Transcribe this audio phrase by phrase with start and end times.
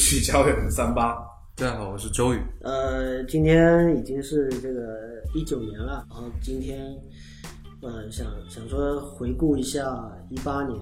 [0.00, 1.14] 是许家远三八。
[1.54, 2.38] 大家好，我是周宇。
[2.62, 4.96] 呃，今天已经是这个
[5.34, 6.96] 一九年了，然后今天
[7.82, 10.80] 呃想想说回顾一下一八年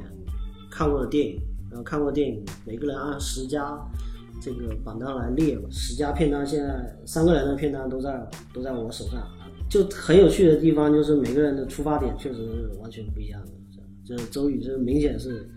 [0.70, 1.36] 看过的电影，
[1.68, 3.76] 然后看过电影，每个人按十佳
[4.40, 5.68] 这个榜单来列吧。
[5.68, 9.20] 十佳片单现在三个人的片单都在都在我手上，
[9.68, 13.52] 就很有趣的地方就是每个人的出发点确实是完全不一样的。
[14.04, 15.50] 就是周宇，这明显是。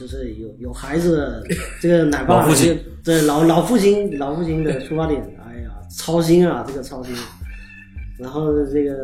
[0.00, 1.42] 就是有有孩子
[1.78, 7.14] 这个奶爸，老父亲，对老老父亲老父亲的出发点，哎呀，操心啊，这个操心。
[8.18, 8.96] 然后这个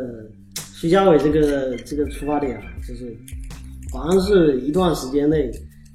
[0.73, 3.15] 徐家伟这个这个出发点啊，就是
[3.91, 5.51] 好像是一段时间内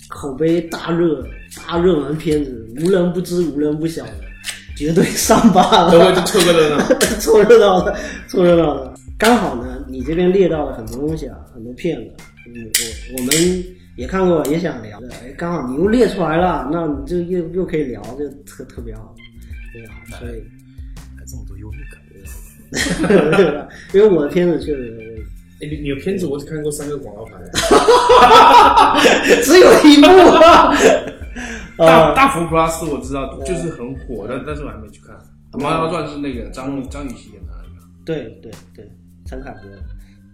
[0.08, 1.27] 口碑大热
[1.66, 4.14] 大热门片子，无人不知无人不晓的，
[4.77, 6.84] 绝对上榜了，都会凑个 热闹，
[7.18, 7.96] 凑热闹的，
[8.28, 8.94] 凑热闹的。
[9.18, 12.70] 刚好呢，你这边列到了很多东西啊，很多片子，嗯，
[13.16, 13.64] 我我们。
[13.96, 14.98] 也看过，也想聊。
[15.22, 19.14] 哎，刚好你又列出来了，那你就又又可以聊，就特特别好，
[19.72, 19.94] 特别好。
[20.18, 20.42] 所以
[21.16, 25.24] 还这么多优越感，因为我的片子确实，
[25.60, 27.32] 哎，你你的片子我只看过三个广告牌，
[29.42, 30.06] 只有一部
[30.36, 30.74] 啊。
[31.77, 35.16] 大大福 plus 我知道，就是很火，但但是我还没去看。
[35.58, 37.86] 《猫妖传》是那个张张雨绮演的那个。
[38.04, 38.90] 对对对，
[39.27, 39.60] 陈凯歌。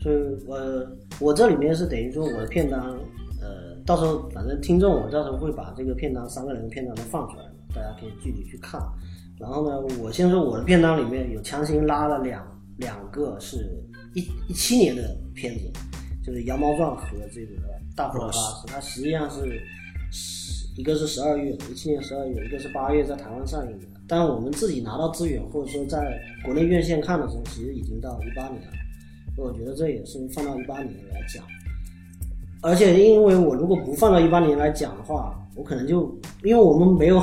[0.03, 0.87] 所以我
[1.20, 2.81] 我这里面是等于说我的片单。
[3.89, 7.44] 到时候反正听众我到时候会把这个片单三个人的片单都放出来，
[7.75, 8.78] 大家可以具体去看。
[9.41, 13.83] 然后呢，我先说我的片单里面有强行拉了两两个是
[14.14, 15.70] 一一七年的片子，
[16.22, 17.54] 就是《羊毛传》和这个
[17.97, 19.59] 《大佛巴士》，它实际上是
[20.12, 23.87] 十一个是十二月，一七年十二月，一个是八月在台湾上映的。
[24.06, 28.72] 但我们自己拿到资源或者说在国内院线看的时候，其实已经到一八年了。
[29.38, 31.43] 我觉得这也是放到一八年来讲。
[32.61, 37.23] 而且，因为我如果不放到一八年来讲的话，我可能就因为我们没有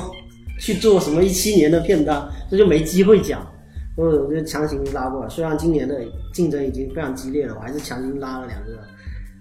[0.62, 3.46] 去做什么一七年的片单，这就没机会讲，
[3.98, 5.28] 所以我就强行拉过来。
[5.28, 6.02] 虽然今年的
[6.34, 8.80] 竞争已经非常激烈了，我还是强行拉了两个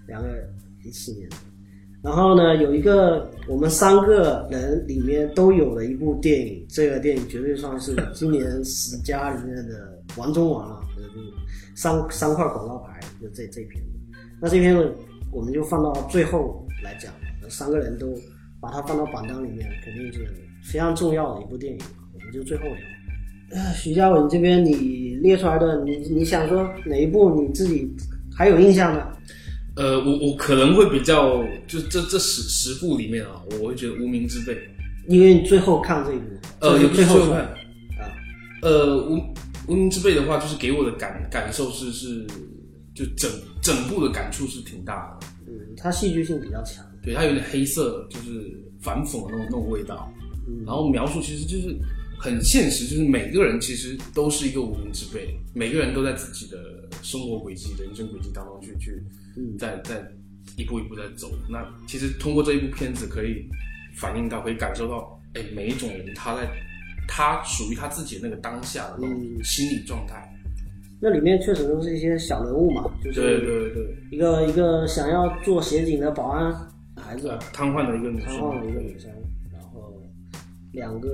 [0.05, 0.27] 两个
[0.83, 1.29] 一七年。
[2.01, 11.09] 然后呢，有一个我们三个人里面都有的一部电影，这个电影绝对算是今年十佳里面的王中王了，就是
[11.73, 14.19] 三三块广告牌，就这这片子。
[14.41, 14.93] 那这片子。
[15.35, 17.11] 我们就放到最后来讲，
[17.49, 18.07] 三个人都
[18.61, 20.25] 把它放到榜单里面，肯定是
[20.63, 21.79] 非常重要的一部电影。
[22.13, 22.75] 我们就最后聊。
[23.51, 27.93] 呃，徐嘉伟这边你列出来的，你你想说哪一部你自己
[28.33, 29.17] 还有印象的？
[29.75, 34.53] 呃，我我可能会比较，就这这十十部里面啊，我会觉得《无名之辈》，
[35.09, 36.25] 因为你最后看这一部，
[36.61, 38.07] 呃，最后看啊，
[38.61, 39.21] 呃，《无
[39.67, 42.25] 无名之辈》的话，就是给我的感感受是是。
[42.95, 43.29] 就整
[43.65, 50.13] 整部的感触是挺大的，嗯，它戏剧性比较强，对，它有点黑色，就是反讽的那种那种味道，
[50.47, 51.75] 嗯，然后描述其实就是
[52.19, 59.03] 很现实，就是每个人其实都是一个无名之辈，每个人都在自己的生活轨迹、人生轨迹当中去去，
[59.35, 59.99] 嗯，在在
[60.57, 61.31] 一步一步在走。
[61.49, 63.49] 那其实通过这一部片子，可以
[63.97, 66.47] 反映到，可以感受到，哎，每一种人他在
[67.07, 70.31] 他属于他自己的那个当下的那种心理状态。
[71.05, 76.51] 那里面确实都是一些小人物嘛，就是对对对，一个一个想要做协警的保安
[76.99, 79.11] 孩子，瘫痪的一个女生，瘫痪的一个女生，
[79.53, 80.01] 然后
[80.73, 81.09] 两个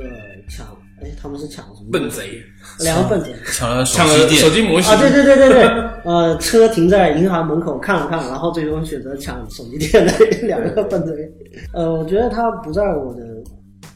[0.49, 0.65] 抢，
[1.01, 1.89] 哎，他们是抢什么？
[1.91, 2.41] 笨贼，
[2.79, 5.01] 两个笨贼抢了抢了手机模型啊！
[5.01, 5.63] 对对对对对，
[6.05, 10.13] 呃，车停在银行门口看了看，然后最终选择抢手机店的
[10.43, 11.29] 两个笨贼。
[11.75, 13.43] 呃，我觉得他不在我的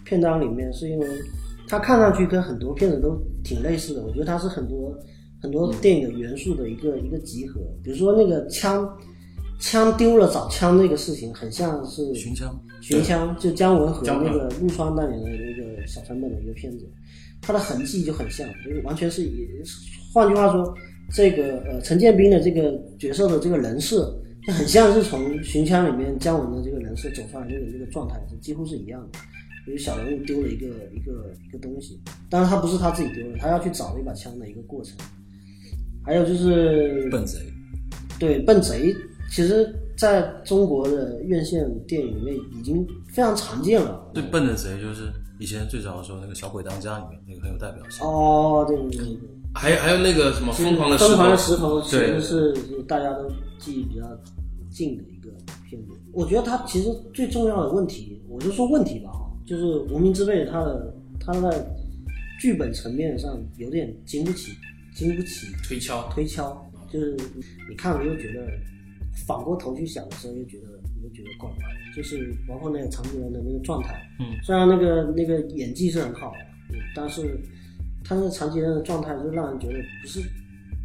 [0.04, 1.08] 片单里面，是因为
[1.70, 4.04] 他看上去跟很多片子都挺类似的。
[4.04, 4.94] 我觉得他是很多。
[5.46, 8.90] 很多电影的元素的一个一个集合，比如说那个枪，
[9.60, 16.90] 枪丢了找枪那个事情，很像是寻枪，寻枪就姜文和那个陆川扮演的那个小成本的一个片子，
[17.44, 19.48] 它的痕迹就很像，就是完全是以，
[20.12, 20.74] 换句话说，
[21.14, 29.20] 这个呃陈建斌的这个角色的这个人设，就很像是从寻枪里面姜文的这个人设走出来那个那个状态，是几乎是一样的。
[29.68, 32.00] 因为小人物丢了一个一个一个东西，
[32.30, 34.96] 当然他不是他自己丢的，他要去找那把枪的一个过程。
[36.06, 37.40] 还有就是笨贼，
[38.20, 38.96] 对笨贼，
[39.32, 44.08] 其实在中国的院线电影里面已经非常常见了。
[44.14, 48.06] 最笨的贼就是以前最早的时候那个《小鬼当家》里面那个很有代表性。
[48.06, 49.18] 哦，对对对。
[49.56, 52.54] 还有还有那个什么疯狂的石头疯狂的石头，其实是
[52.84, 54.06] 大家都记忆比较
[54.70, 55.32] 近的一个
[55.68, 55.94] 片子。
[56.12, 59.10] 我觉得它其实最重要的问题，我就说问题吧，
[59.46, 59.64] 就是
[59.94, 61.66] 《无名之辈》它的它在
[62.40, 64.52] 剧本层面上有点经不起。
[64.96, 66.60] 经不起推敲，推敲。
[66.92, 67.18] 就是
[67.70, 68.48] 你看了又觉得，
[69.28, 70.68] 反过头去想的时候又觉得
[71.04, 76.38] 又觉得怪怪的，就是包括那个长吉人的那个状态，嗯，虽然那个那个演技是很好的，
[76.74, 77.38] 嗯，但是
[78.04, 80.22] 他那个长吉人的状态就让人觉得不是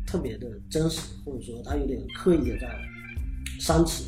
[0.06, 2.68] 特别的真实，或者说他有点刻意的在
[3.60, 4.04] 煽情，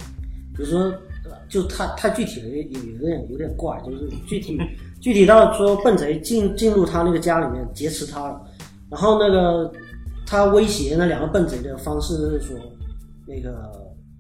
[0.57, 0.81] 比如说
[1.25, 4.59] 呃就太太具体了，也也有点有点怪，就是具体
[5.01, 8.45] 具体到说笨贼进进入他那个家里面劫持他了，
[8.91, 9.73] 然后那个
[10.27, 12.57] 他威胁那两个笨贼的方式是说，
[13.27, 13.71] 那个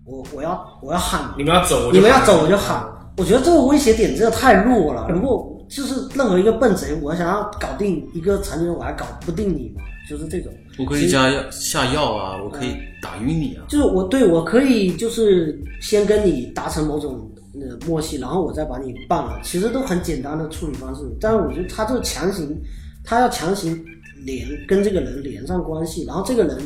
[0.05, 2.87] 我我要我要喊你们要走，我就你们要走我就喊。
[3.19, 5.07] 我觉得这个威胁点真的太弱了。
[5.11, 9.83] 如果就是任何一个笨贼，我想要搞定一个残疾人，我还搞不定你嘛？
[10.09, 10.53] 就是这种。
[10.79, 13.65] 我可以加药下药啊，我可以打晕你啊。
[13.69, 21.03] 就是我对我可以就是先跟你达成某种呃默契，然后我再把你办了，其实都很简单的处理方式。
[21.21, 22.59] 但是我觉得他这个强行，
[23.05, 23.79] 他要强行
[24.25, 26.59] 连跟这个人连上关系，然后这个人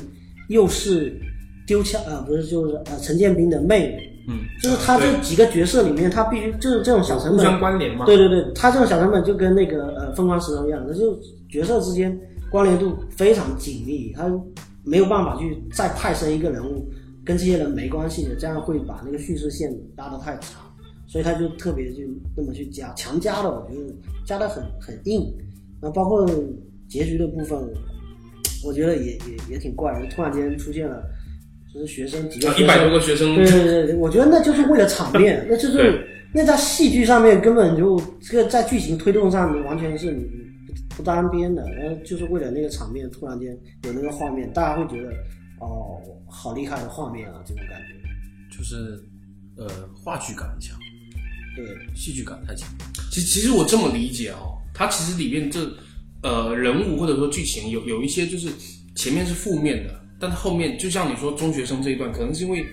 [0.49, 1.19] 又是
[1.67, 8.07] 丢枪呃不是就是呃陈建斌的妹妹，嗯，就是他这几个角色里面，他必须就是这种小成互本相关联嘛。
[8.07, 11.19] 对对对，他这种小成本就跟那个呃疯狂石头一样，那就
[11.49, 12.19] 角色之间
[12.51, 14.31] 关联度非常紧密，他
[14.85, 16.89] 没有办法去再派生一个人物
[17.25, 20.63] 跟这些人没关系的，这样会把那个叙事线拉得太长，
[21.09, 22.03] 所以他就特别就
[22.37, 23.93] 那么去加强加的，我觉得
[24.25, 25.23] 加的很很硬，
[25.81, 26.25] 然后包括
[26.89, 27.59] 结局的部分，
[28.65, 31.03] 我觉得也也也挺怪的，突然间出现了。
[31.75, 40.25] 就是学生几个一百多个学生，对对对，我觉得那就是为了场面， 那就是那在戏剧上面根本就这个在剧情推动上完全是你
[40.67, 43.55] 不不搭边的，然后就是为了那个场面，突然间
[43.85, 45.11] 有那个画面，大家会觉得
[45.61, 48.57] 哦，好厉害的画面啊，这种感觉。
[48.57, 48.99] 就是
[49.59, 50.79] 呃话剧感很强，
[51.57, 52.67] 对，戏剧感太强。
[53.11, 55.61] 其实其实我这么理解哦，它其实里面这
[56.27, 58.49] 呃人物或者说剧情有有一些就是
[58.97, 62.67] 前面是负面的，但是后面就像你说中学生这一段，可能是因为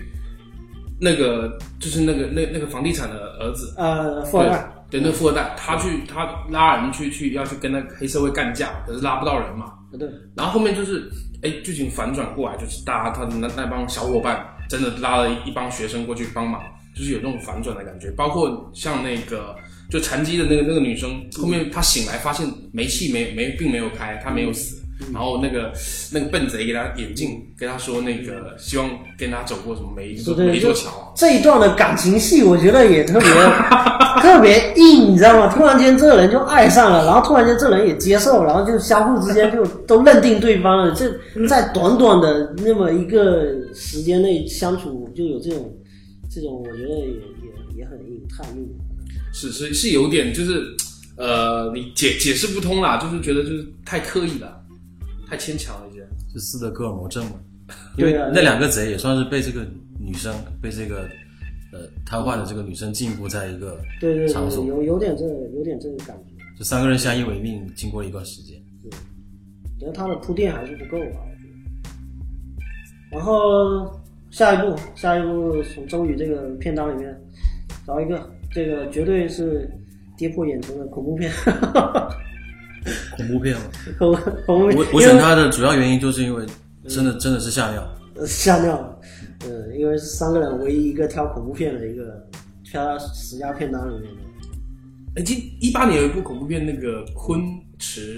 [1.00, 11.08] 那个就是那个那那个房地产的儿子，呃，富二代，对，那富二代，他去他拉人去去要去跟那个黑社会干架，可是拉不到人嘛，对，然后后面就是，
[11.42, 16.60] 哎，剧情反转过来，就是大家他的那那帮小伙伴真的拉了一帮学生过去帮忙，
[16.96, 18.10] 就是有那种反转的感觉。
[18.12, 19.54] 包括像那个
[19.94, 24.82] 就残疾的那个那个女生，后面她醒来发现煤气没没并没有开，她没有死。
[25.12, 25.72] 然后那个
[26.12, 31.12] 那个笨贼给她眼镜，跟她说那个希望跟她走过什么每一每一座桥。
[31.14, 33.28] 这一段的感情戏，我觉得也特别
[34.20, 35.52] 特别硬，你知道吗？
[35.54, 40.92] 突然间这个人就爱上了，然后突然间这人也接受，然后就相互之间就都认定对方了。
[40.92, 41.08] 这
[41.46, 45.72] 在短短的那么一个时间内相处，就有这种
[46.28, 48.93] 这种，我觉得也也也很硬，太硬了。
[49.32, 50.76] 是是是有点就是，
[51.16, 54.64] 呃，你解解释不通啦，就是觉得就是太刻意了，
[55.28, 56.06] 太牵强了一些。
[56.32, 57.32] 就斯德哥尔摩症嘛。
[57.96, 59.66] 因为对啊那两个贼也算是被这个
[59.98, 61.08] 女生被这个
[61.72, 66.34] 呃瘫痪的这个女生禁锢在一个对对对，场所，有有点这个有点这个感觉。
[66.58, 68.62] 就三个人相依为命，经过一段时间。
[68.82, 68.90] 对
[69.80, 73.16] 觉得他的铺垫还是不够吧，我觉得。
[73.16, 73.98] 然后
[74.30, 77.18] 下一步，下一步从周宇这个片单里面
[77.86, 79.68] 找一个，这个绝对是
[80.16, 81.30] 跌破眼球的恐怖片，
[83.16, 83.62] 恐怖片嘛，
[83.98, 84.14] 恐
[84.46, 84.78] 恐怖片。
[84.78, 86.46] 我我选它的主要原因就是因为
[86.86, 87.82] 真的真的是吓尿。
[88.14, 89.00] 呃吓尿了，
[89.44, 92.24] 嗯，因为是三个人唯一一个挑恐怖片的一个，
[92.62, 94.20] 挑到十佳片单里面的。
[95.16, 97.40] 哎，今一八年有一部恐怖片，那个昆
[97.76, 98.16] 池，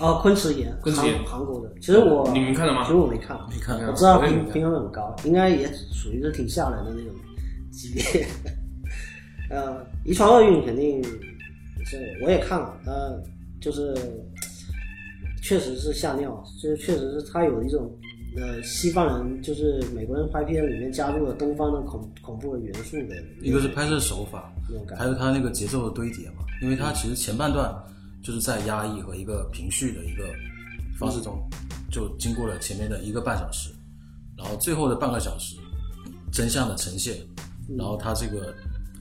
[0.00, 1.70] 哦，昆池岩，昆池岩韩韩国的。
[1.78, 7.12] 其实我你们看了吗其实我没看，没看我知道评评分很高，应该也属于是挺吓人的那种
[7.70, 8.26] 级别。
[9.50, 11.02] 呃，遗传厄运肯定
[11.84, 13.22] 是我也看了，呃，
[13.60, 13.94] 就是
[15.42, 17.90] 确实是吓尿，就是确实是它有一种
[18.36, 24.52] 呃西方人就是美国人拍片里面加入了东方的恐恐怖的元素的一个是拍摄手法，
[24.96, 27.74] 还有它那个节奏的堆叠嘛，因为它其实前半段
[28.22, 30.24] 就是在压抑和一个平叙的一个
[30.98, 31.40] 方式中，
[31.90, 33.70] 就经过了前面的一个半小时，
[34.36, 35.56] 然后最后的半个小时
[36.30, 37.16] 真相的呈现，
[37.78, 38.54] 然后它这个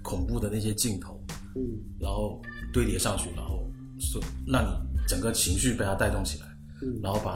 [0.07, 1.21] 恐怖的那些镜头，
[1.57, 1.61] 嗯。
[1.99, 4.69] 然后堆叠上去，然后是让你
[5.05, 6.47] 整个情绪被它带动起来，
[6.81, 6.97] 嗯。
[7.03, 7.35] 然后把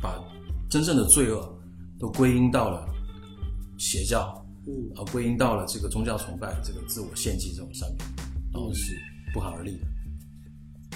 [0.00, 0.24] 把
[0.70, 1.58] 真正的罪恶
[1.98, 2.86] 都归因到了
[3.78, 4.72] 邪教，嗯。
[4.94, 7.98] 然后归因到了这个宗教崇拜、这个自我献祭这种上面，
[8.52, 8.94] 然后是
[9.32, 9.86] 不寒而栗的。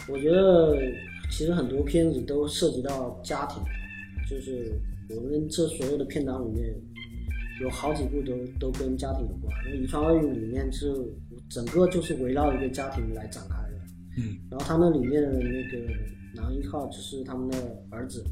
[0.08, 0.76] 我觉得
[1.32, 3.60] 其实很多片子都涉及到家庭，
[4.30, 6.74] 就是我们这所有的片单里面，
[7.60, 9.52] 有好几部都都跟家庭有关。
[9.64, 10.92] 那《遗传厄运》里面是
[11.48, 13.78] 整个就是围绕一个家庭来展开的，
[14.18, 15.78] 嗯，然后他们里面的那个
[16.34, 17.56] 男一号就是他们的
[17.90, 18.22] 儿子，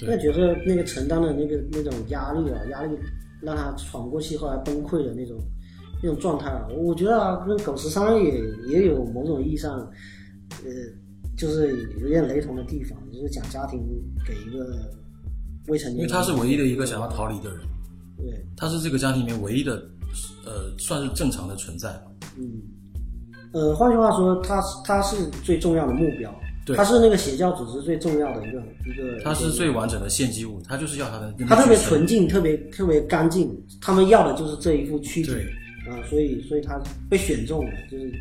[0.00, 0.08] 对。
[0.08, 2.96] 那个角色那个承担的那个那种压力啊，压力
[3.42, 5.38] 让他喘不过气后来崩溃的那种
[6.02, 9.78] 那种状态啊，我觉得啊，跟《狗十三》也也有某种意义上，
[10.64, 10.70] 呃，
[11.36, 13.80] 就是有点雷同的地方，就是讲家庭
[14.26, 14.90] 给一个
[15.68, 17.66] 未成年，因为他是唯一的一个想要逃离的人，对，
[18.56, 19.74] 他是这个家庭里面唯一的，
[20.44, 21.90] 呃，算是正常的存在。
[22.38, 22.62] 嗯，
[23.52, 26.34] 呃，换句话说，他他是最重要的目标，
[26.64, 35.32] 对他是那个邪教组织最重要的一个一个，他是最完整的献祭物，他就是要他的他特别纯净，特别特别干净，他们要的就是这一副躯体
[35.88, 38.12] 啊，所以所以他被选中了，就是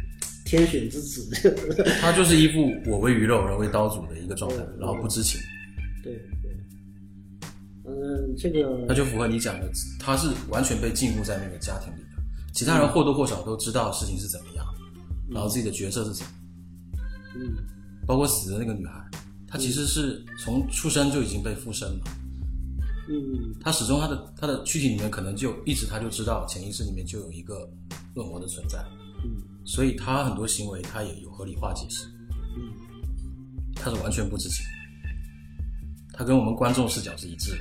[0.45, 1.55] 天选之子。
[2.01, 5.41] 他就是一副我为鱼肉，人为刀俎的一个状态，然后不知情，
[6.03, 6.13] 对
[6.43, 6.44] 对，
[7.87, 12.23] 嗯，这个那就符合你讲的，他是完全被禁锢在那个家庭里的，
[12.53, 14.65] 其他人或多或少都知道事情是怎么样，
[15.29, 16.29] 然后自己的角色是什么，
[17.35, 17.55] 嗯
[18.07, 18.93] 包括死的那个女孩，
[19.47, 22.03] 她其实是从出生就已经被附身了，
[23.09, 27.69] 嗯她始终她的她的躯体里面可能就一直她就知道潜意识里面就有一个
[28.15, 28.83] 恶魔的存在，
[29.23, 32.07] 嗯所以她很多行为她也有合理化解释，
[32.57, 32.73] 嗯
[33.75, 34.65] 她是完全不知情，
[36.13, 37.59] 她跟我们观众视角是一致的。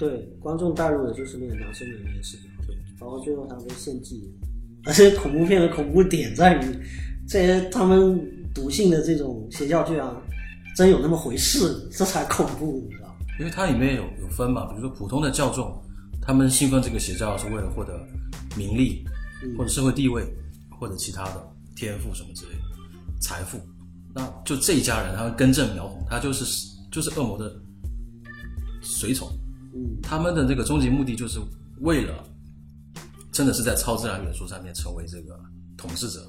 [0.00, 4.32] 对，观众带入的就是那个男生的那个视角，对，然后最后他被献祭，
[4.86, 6.78] 而且恐怖片的恐怖点在于，
[7.28, 8.18] 这些他们
[8.54, 10.10] 笃信的这种邪教居然
[10.74, 13.14] 真有那么回事， 这才恐怖，你知道吗？
[13.38, 15.70] 因为它里面有有分嘛，比如说普通的教众，
[16.22, 17.92] 他们信奉这个邪教是为了获得
[18.56, 19.04] 名利，
[19.58, 20.24] 或者社会地位，
[20.78, 22.60] 或者其他的天赋什么之类的
[23.20, 23.58] 财富。
[24.14, 26.44] 那就这一家人，他们根正苗红，他就是
[26.90, 27.54] 就是恶魔的
[28.82, 29.39] 随从，嗯
[30.10, 31.38] 他们的这个终极目的就是
[31.82, 32.24] 为了
[33.30, 35.38] 真的是在超自然元素上面成为这个
[35.78, 36.26] 统治者，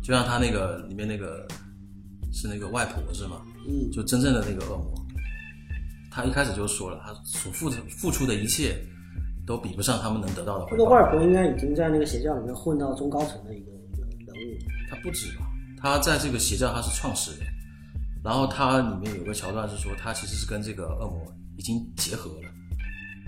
[0.00, 1.44] 就像他那个里面那个
[2.32, 3.42] 是那个外婆是吗？
[3.66, 3.90] 嗯。
[3.90, 4.94] 就真正的那个恶魔，
[6.08, 8.80] 他一开始就说了，他所付的付出的一切
[9.44, 10.76] 都比不上他们能得到的回报。
[10.76, 14.58] 这个外婆应该已经在那个邪教里面混到中高层的一个一个人物，
[14.88, 15.44] 他不止吧，
[15.82, 17.40] 他在这个邪教他是创始人，
[18.22, 21.20] 然后他里面有个桥段是说，他其实是跟这个恶魔
[21.56, 22.47] 已经结合了，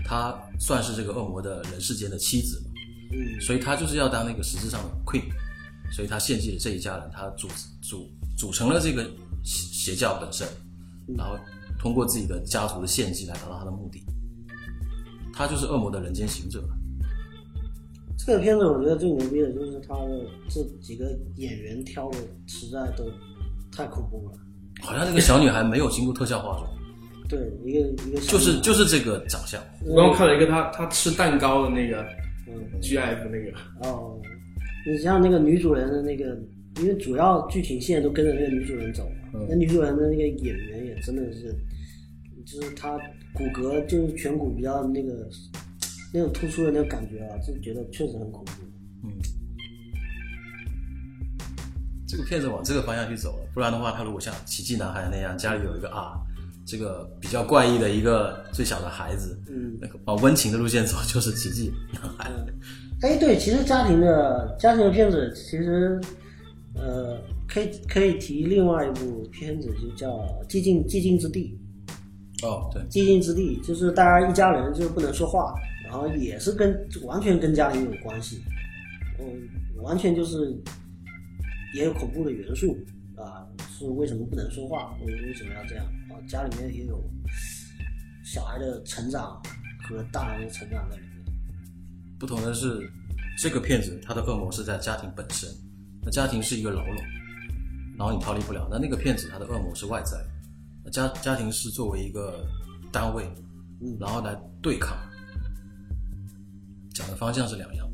[0.03, 2.71] 他算是这个恶魔的人世间的妻子嘛，
[3.13, 3.41] 嗯。
[3.41, 5.23] 所以她就是要当那个实质上的 queen，
[5.93, 7.47] 所以她献祭了这一家人，她组
[7.81, 9.03] 组组成了这个
[9.43, 10.47] 邪邪教本身，
[11.17, 11.37] 然后
[11.79, 14.03] 通过自己的家族的献祭来达到她的目的。
[15.33, 16.61] 她就是恶魔的人间行者，
[18.17, 23.05] 这个片子我觉得最牛逼的就是他的这几个演员挑的实在都
[23.71, 24.37] 太恐怖了。
[24.81, 26.69] 好像那个小女孩没有经过特效化妆，
[27.31, 32.05] 对，一个一个就是就是这个长相，我刚刚看了一个他他吃蛋糕的那个
[32.45, 32.53] 嗯。
[32.81, 34.19] GIF 那个，哦，
[34.85, 36.37] 你像那个女主人的那个，
[36.81, 41.55] 因为主要剧情线都跟着那个女主人走嘛，那、女主人的那个演员也真的是，
[42.45, 42.97] 就是她
[43.33, 45.29] 骨骼就是颧骨比较那个
[46.13, 48.51] 那种突出的那种感觉啊，就觉得确实很恐怖。
[49.05, 49.13] 嗯。
[52.07, 56.19] 这个片子往这个方向去走了，不然的话，他如果像奇迹男孩那样，家里有一个啊，
[56.71, 62.31] 这个比较怪异的一个最小的孩子，嗯那个往温情的路线走就是奇迹男孩。
[63.01, 65.99] 哎，对，其实家庭的家庭的片子，其实
[66.73, 70.11] 呃，可以可以提另外一部片子，就叫
[70.47, 71.59] 《寂静寂静之地》。
[72.47, 76.73] 哦，对，寂静之地，就是大家一家人就不能说话，然后也是跟
[77.03, 78.41] 完全跟家庭有关系，
[79.19, 79.25] 嗯，
[79.83, 80.57] 完全就是
[81.75, 82.77] 也有恐怖的元素
[83.17, 83.43] 啊，
[83.77, 85.91] 是为什么不能说话，为为什么要这样啊？
[86.27, 87.03] 家里面也有
[88.23, 89.41] 小孩的成长
[89.83, 91.11] 和大人的成长在里面。
[92.19, 92.89] 不同的是，
[93.39, 95.49] 这个骗子他的恶魔是在家庭本身，
[96.03, 96.95] 那家庭是一个牢笼，
[97.97, 98.67] 然后你逃离不了。
[98.71, 100.17] 那那个骗子他的恶魔是外在，
[100.83, 102.45] 那家家庭是作为一个
[102.91, 103.25] 单位，
[103.81, 104.95] 嗯然后来对抗，
[106.93, 107.89] 讲的方向是两样。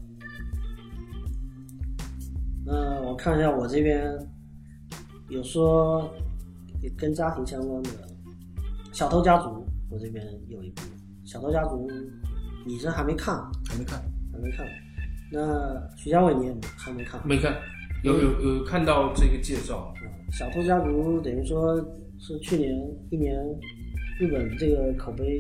[2.66, 4.14] 那我看一下我这边
[5.30, 6.14] 有说
[6.82, 7.90] 也跟家庭相关的
[8.98, 9.50] 《小偷家族》，
[9.92, 10.82] 我这边有一部
[11.24, 11.88] 《小偷家族》，
[12.66, 13.36] 你是还没看？
[13.70, 14.02] 还没看，
[14.34, 14.66] 还没看。
[15.32, 17.22] 那徐家伟你也还没看？
[17.24, 17.56] 没看，
[18.04, 21.76] 有有有看到这个介绍，嗯小偷家族等于说
[22.18, 22.74] 是去年
[23.12, 23.36] 一年
[24.20, 25.38] 日本这个口碑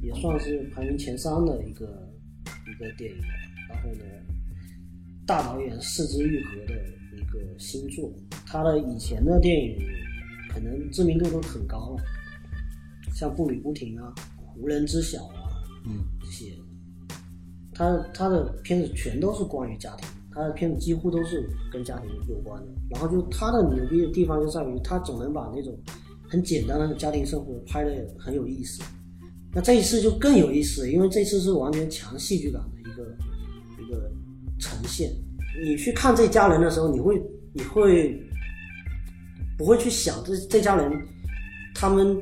[0.00, 1.86] 也算是排名前三的一个
[2.68, 3.24] 一个电影了。
[3.70, 4.04] 然后呢，
[5.26, 6.74] 大导演四之愈合的
[7.16, 8.08] 一个新作，
[8.46, 9.76] 他的以前的电影
[10.48, 12.04] 可能知名度都很高了，
[13.20, 14.10] 像《步履不停》啊，
[14.58, 15.42] 《无人知晓》啊，
[15.84, 16.56] 嗯，这些，
[17.74, 22.68] 他他的片子全都是关于家庭，他的片子几乎都是跟家庭有关的。
[22.88, 25.78] 然后就他的牛逼的地方就在于，他总能把那种
[26.30, 28.82] 很简单的家庭生活拍的很有意思。
[29.52, 34.10] 那这一次就更有意思，因为这次是完全强戏剧感的一个一个
[34.58, 35.12] 呈现。
[35.62, 37.22] 你去看这家人的时候，你会
[37.52, 38.18] 你会
[39.58, 40.90] 不会去想这这家人，
[41.74, 42.16] 他们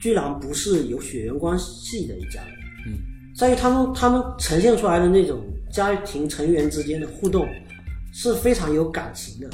[0.00, 2.54] 居然不是有血缘关系的一家人？
[2.86, 2.98] 嗯，
[3.36, 7.46] 在于他们他们呈现出来的那种家庭成员之间的互动
[8.12, 9.50] 是非常有感情的。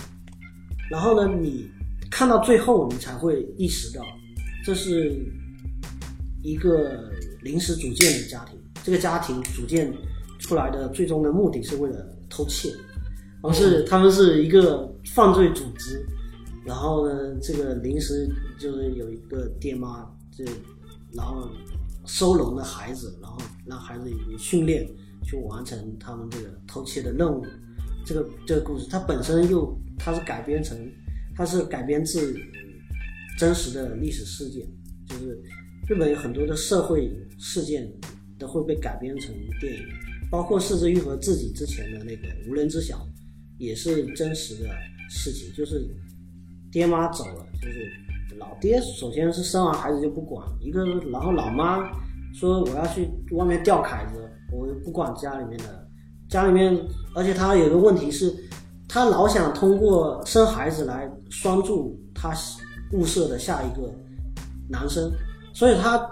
[0.91, 1.69] 然后呢，你
[2.11, 4.05] 看到最后，你才会意识到，
[4.65, 5.13] 这是
[6.43, 7.11] 一个
[7.43, 8.57] 临时组建的家庭。
[8.85, 9.93] 这个家庭组建
[10.39, 12.73] 出来的最终的目的是为了偷窃，
[13.43, 16.07] 而是他们是一个犯罪组织。
[16.65, 20.45] 然后呢，这个临时就是有一个爹妈，这
[21.13, 21.49] 然后
[22.05, 24.87] 收容了孩子，然后让孩子以训练
[25.25, 27.45] 去完成他们这个偷窃的任务。
[28.05, 30.79] 这个这个故事，它本身又它是改编成，
[31.35, 32.39] 它是改编自
[33.37, 34.65] 真实的历史事件，
[35.09, 35.43] 就是
[35.89, 37.91] 日本有很多的社会事件
[38.39, 39.81] 都会被改编成电影，
[40.31, 43.05] 包括四之愈合自己之前的那个无人知晓，
[43.59, 44.69] 也是真实的
[45.11, 45.89] 事情，就是
[46.71, 47.91] 爹妈走了，就是
[48.39, 51.89] 老爹首先是生完孩子就不管，一个然后老妈
[52.35, 55.65] 说我要去外面钓凯子，我不管家里面的。
[56.29, 56.77] 家里面，
[57.15, 58.35] 而且他有个问题是，
[58.89, 62.35] 他老想通过生孩子来拴住他
[62.93, 63.89] 物色的下一个
[64.69, 65.09] 男生，
[65.55, 66.05] 所以他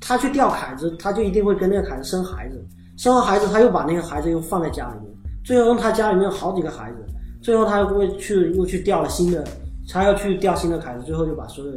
[0.00, 2.60] 他去钓凯子，他就一定会跟那个凯子生孩子，
[2.96, 7.06] 生完孩子他又把那个孩子又放在家里面，最后他家里面有好几个孩子，
[7.40, 9.46] 最后他又会去又去钓了新的，
[9.88, 11.72] 他要去钓新的凯子，最后就把所有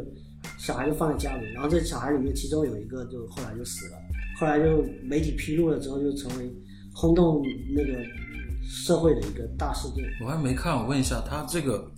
[0.58, 3.96] 小孩就放在家里，然后这小孩里面其中有一个就后来就死了，
[4.38, 6.50] 后来就媒体披露了之后就成为。
[6.92, 7.40] 轰动
[7.74, 7.98] 那个
[8.68, 10.04] 社会的一个大事件。
[10.22, 11.88] 我还没看，我问一下，他这个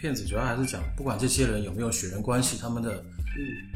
[0.00, 3.02] 片子主要还是讲，不管这些人有没有血缘关系，他们的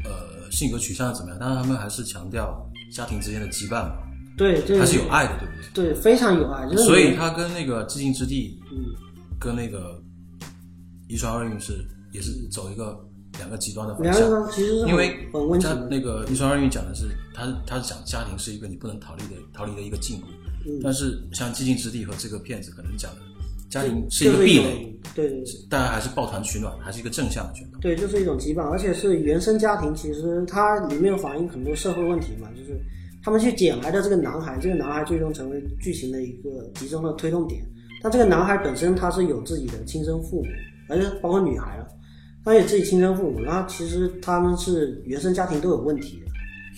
[0.05, 3.95] 呃性格取向是怎么样，但是他们还是强调家庭之间的羁绊嘛。
[4.37, 5.91] 对，还是有爱的，对不对？
[5.91, 6.69] 对，非常有爱。
[6.77, 8.77] 所以他跟那个寂静之地，嗯，
[9.39, 9.99] 跟那个
[11.07, 12.99] 遗传二运是也是走一个
[13.37, 14.87] 两个极端的方向。
[14.87, 15.27] 因为
[15.59, 15.73] 他。
[15.89, 20.23] 那个遗传二运讲的是，他他是讲家庭是一个你不能逃离的逃离的一个禁锢。
[20.81, 23.21] 但是像《寂静之地》和这个片子可能讲的
[23.69, 27.77] 家庭是一个壁垒，对对，大家还是抱团取暖，还是一个正向的选择。
[27.81, 32.79] 对，就是一种羁绊，而且是原生家庭，其实它里面反映很多社会问题嘛，就是
[33.21, 37.61] 他们去捡来的这个男孩，这个男孩最终成为剧情的一个集中的推动点。
[38.01, 40.49] 但这个男孩本身他是有自己的亲生父母，
[40.89, 41.87] 而且包括女孩了，
[42.43, 46.25] 他有自己亲生父母，然后其实他们是原生家庭都有问题的，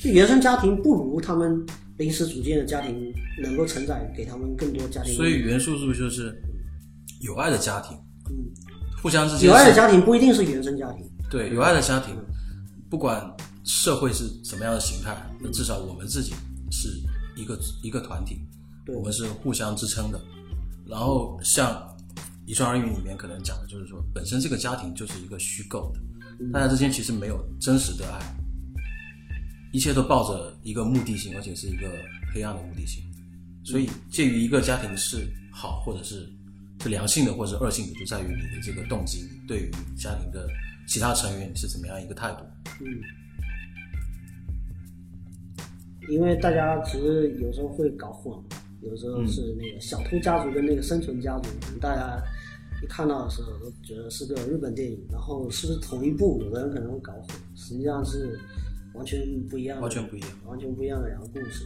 [0.02, 1.66] 就原生家庭不如他们。
[1.98, 6.38] 临时组建的家庭能够承载给他们更多家庭，所以元素是不是就是
[7.22, 7.98] 有爱的家庭？
[8.30, 8.36] 嗯，
[9.02, 11.10] 互相之间有爱的家庭不一定是原生家庭。
[11.32, 12.14] 对，有爱的家庭，
[12.90, 13.26] 不管
[13.64, 16.34] 社会是什么样的形态，那至少我们自己
[16.70, 16.90] 是
[17.38, 18.42] 一个一个团体，
[18.94, 20.20] 我们是互相支撑的。
[20.86, 21.72] 然后像
[22.46, 26.00] 《遗传二运》里面可能讲的就是说，本身这个家庭就是一个虚构的，
[26.52, 28.20] 大家之间其实没有真实的爱。
[29.72, 31.90] 一切都抱着一个目的性，而且是一个
[32.34, 33.04] 黑暗的目的性，
[33.64, 36.26] 所以介于一个家庭是好或者是
[36.82, 40.48] 是良性的，或者是恶性的，就在于你的这个动机，对于家庭的
[40.88, 42.46] 其他成员是怎么样一个态度。
[42.80, 42.88] 嗯，
[46.10, 48.34] 因为大家其实有时候会搞混，
[48.86, 52.22] 有时候是那个小偷家族跟那个生存家族，可能大家
[52.84, 56.42] 一看到的时候都觉得是个日本电影，然后是不是同一部？
[56.44, 58.40] 有的人可能会搞混，实际上是。
[58.94, 59.20] 完全
[59.50, 61.66] 不一样，完全不一样，完全不一样的两个故事。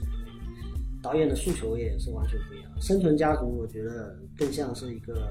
[1.00, 2.72] 导演的诉求也是完全不一样。
[2.82, 5.30] 生存家族，我觉得更像是一个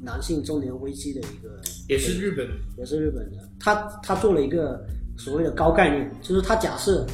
[0.00, 3.48] 男性中年危机的一个，也是日本，也是日本的。
[3.58, 7.04] 他他做了一个所谓的高概念，就是他假设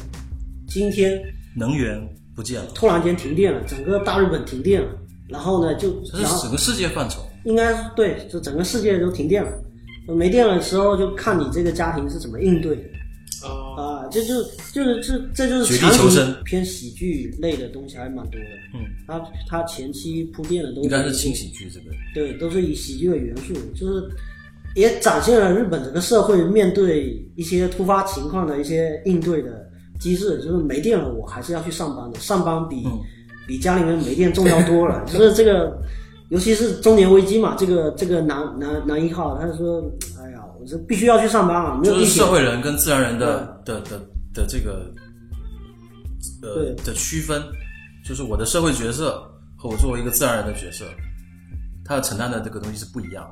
[0.67, 1.19] 今天
[1.57, 1.99] 能源
[2.35, 4.89] 不见了，突然间停电了，整个大日本停电了，
[5.29, 9.51] 然后呢就这是整个世界范畴，应该对，就整个世界都停电了。
[10.07, 12.83] 没电的时候，就看你这个家庭是怎么应对的。
[13.77, 18.47] 啊，这就就是这这就是强行偏喜剧类的东西还蛮多的。
[18.73, 21.85] 嗯，他他前期铺垫的东西应该是轻喜剧这个。
[22.13, 24.07] 对，都是以喜剧的元素，就是
[24.75, 29.64] 也展现了日本整个社会面对一些突发情况的一些应对的
[29.99, 30.37] 机制。
[30.43, 32.87] 就是没电了，我还是要去上班的，上班比
[33.47, 35.03] 比家里面没电重要多了。
[35.05, 35.77] 就是这个，
[36.29, 39.83] 尤其是中年危机嘛，这个这个男男男一号，他说。
[40.19, 41.77] 哎呀，我这必须要去上班啊！
[41.79, 44.01] 没有就是社会人跟自然人的的的
[44.33, 44.91] 的这个
[46.41, 47.41] 呃的区分，
[48.03, 49.21] 就是我的社会角色
[49.55, 50.83] 和我作为一个自然人的角色，
[51.85, 53.23] 他要承担的这个东西是不一样。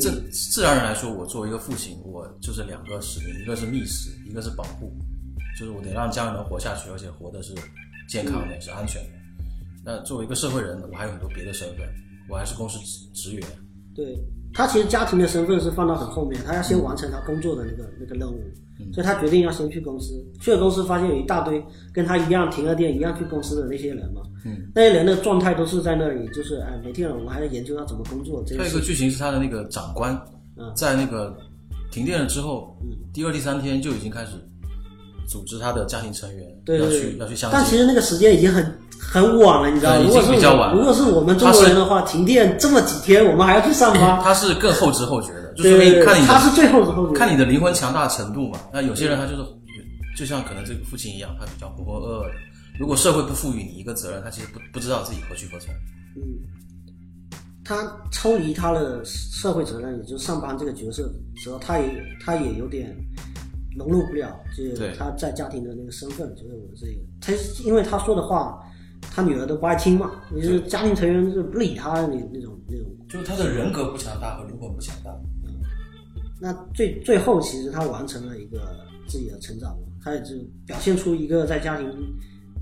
[0.00, 4.90] 这自然人来说，我作为一个父亲，我就是两个使命，一个是觅食，一个是保护，
[5.60, 7.52] 就是我得让家人能活下去，而且活的是
[8.08, 9.10] 健康的，是安全的。
[9.84, 11.86] 那作为一个社会人，我还有很多别的身份，
[12.30, 13.46] 我还是公司职职员。
[13.94, 14.16] 对
[14.54, 18.40] 他其实家庭的身份是放到很后面，他要先完成他工作的那个那个任务，
[18.94, 20.14] 所以他决定要先去公司。
[20.40, 28.42] 去了公司，发现有一大堆跟他一样停了电一样去公司的那些人嘛，嗯，那些人的状态都是在那里，就是哎，每天我们还在研究要怎么工作。
[28.46, 30.18] 这还有一个个剧情是他的那个长官
[30.56, 31.36] 嗯，在那个
[31.92, 32.74] 停电了之后，
[33.12, 34.32] 第二、第三天就已经开始
[35.30, 37.76] 组织他的家庭成员要去要去相但其。
[37.76, 40.00] 实那个时间已经很很晚了，你知道吗？
[40.00, 48.58] 已如果是经比较晚了我如果是我们中国人的话，停电这么几天，我们还要去上班， 他是更后知后觉的，就对说明看你他是最后知后觉看你的灵魂强大程度嘛。
[48.72, 49.44] 那有些人他就是，
[50.18, 52.30] 就像可能这个父亲一样，他比较浑浑噩噩的。
[52.78, 55.72] 如果社会不赋予你一个责任，他其实不不知道自己何去何从。
[56.16, 56.22] 嗯，
[57.64, 57.76] 他
[58.10, 62.96] 抽离他的社会责任，也就是上班这个角色之后，他也他也有点
[63.76, 67.32] 融入不了，就是他在家庭的那个身份，就是我这个，他
[67.64, 68.58] 因为他说的话，
[69.00, 72.86] 他女儿都不爱听嘛，也就是家庭成员是不理他的那那种那种。
[73.08, 75.10] 就是他的人格不强大和灵魂不强大。
[76.40, 78.60] 那最最后，其实他完成了一个
[79.06, 80.28] 自己的成长嘛，他也就
[80.64, 81.86] 表现出一个在家庭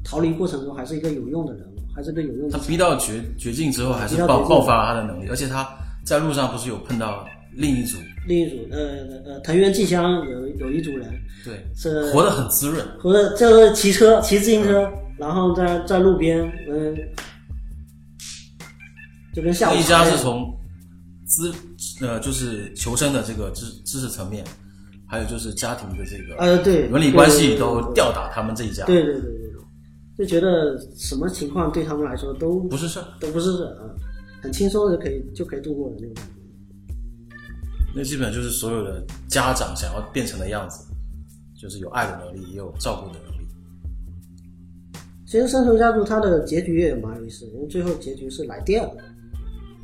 [0.02, 5.68] 逃离过程中还是一个有用的人嘛，还是个有用的他逼到绝绝境之后，还是爆爆发了他的能力，而且他
[6.04, 8.78] 在路上不是有碰到另一组，另一组呃
[9.24, 11.10] 呃藤原纪香有有一组人
[11.44, 12.86] 对，是活得很滋润。
[13.00, 16.94] 或者就是骑车骑自行车，然后在在路边嗯、
[19.34, 20.54] 就跟下午一家是从
[21.26, 21.52] 资
[22.02, 24.44] 呃就是求生的这个知知识层面，
[25.06, 29.30] 还有就是家庭的这个呃对伦理关系都吊打他们这一家，对对对对
[30.16, 33.04] 对，就觉得什么情况对他们来说都不是事儿。
[33.18, 33.88] 都不是事儿啊，
[34.42, 36.37] 很轻松的就可以就可以度过的那种感觉。
[37.94, 40.84] 那基本就是所有的家长想要变成的样子，
[41.60, 43.48] 就是有爱的能力，也有照顾的能力。
[45.26, 49.02] 其实《生存家族》它的结局也蛮有意思，因为最后结局是来电了，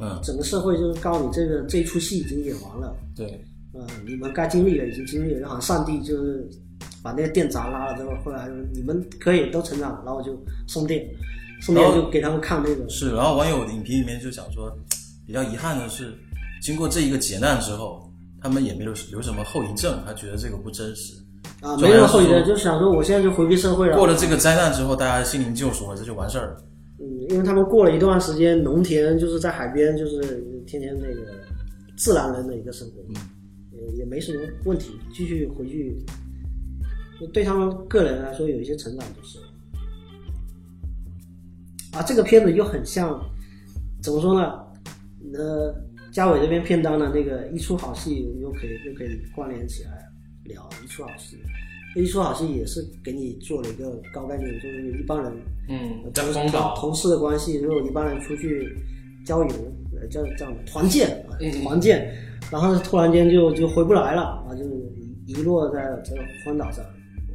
[0.01, 6.49] 嗯，整个社会就是告诉你这个这一出戏已经演完了，对，嗯，你们该经历的已经经历了，就好像上帝就是
[7.03, 10.35] 把那个电闸拉了之后，后来你们可以都成长，然后就
[10.67, 11.07] 送电，
[11.61, 13.11] 送电就给他们看那个，是。
[13.13, 14.75] 然后网友影评里面就讲说，
[15.27, 16.15] 比较遗憾的是，
[16.65, 21.13] 经过这一个劫难之后，他们也没有有什么后遗症，他觉得这个不真实。
[21.61, 23.95] 啊，就没有后遗症，就想说我现在就回避社会了。
[23.99, 26.57] 过了这个灾难之后，大家心灵救赎了，这就完事儿了。
[27.01, 31.21] 嗯，因为他们过了一段时间，农田就是在海边，就是天天那个
[31.99, 32.95] 自然人的一个生活，
[33.77, 36.03] 也也没什么问题，继续回去，
[37.21, 39.45] 就对他们个人来说有一些成长就是了。
[41.93, 43.21] 啊，这个片子又很像，
[44.03, 44.65] 怎么说呢？
[45.35, 45.75] 呃，
[46.15, 49.91] 嘉伟这边片单呢那个一出好戏，又可以又可以关联起来
[50.45, 51.37] 聊一出好戏。
[51.97, 55.33] 一出好戏也是给你做了一个高概念，就是一帮人
[55.69, 58.73] 嗯，在同荒岛，同事的关系，如果一帮人出去
[59.27, 59.51] 郊游，
[60.01, 61.27] 呃，叫这样团建，
[61.65, 62.09] 团建，
[62.49, 64.65] 然后突然间就就回不来了啊，就
[65.27, 66.85] 遗落在这个荒岛上。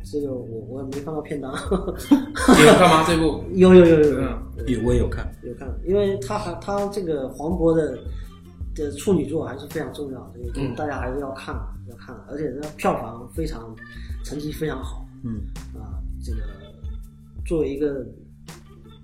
[0.09, 3.03] 这个我我也没看到片单， 你有看吗？
[3.05, 3.43] 这部？
[3.53, 7.99] 有有有有有嗯，有我也有看，有看，因为他还他这个黄渤的
[8.83, 11.55] 的处女作还是非常重要的，这个嗯大家还是要看
[11.89, 13.75] 要看，而且这票房非常
[14.23, 15.07] 成绩非常好。
[15.23, 15.41] 嗯，
[15.73, 16.41] 啊，这个
[17.45, 18.05] 作为一个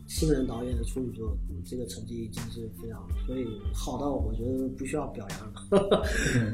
[0.08, 6.08] 新人导演的处女作，这个成绩已经是非常，所以好到我觉得不需要表扬了。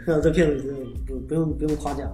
[0.08, 2.12] 那 这片子真的不不用不用夸奖。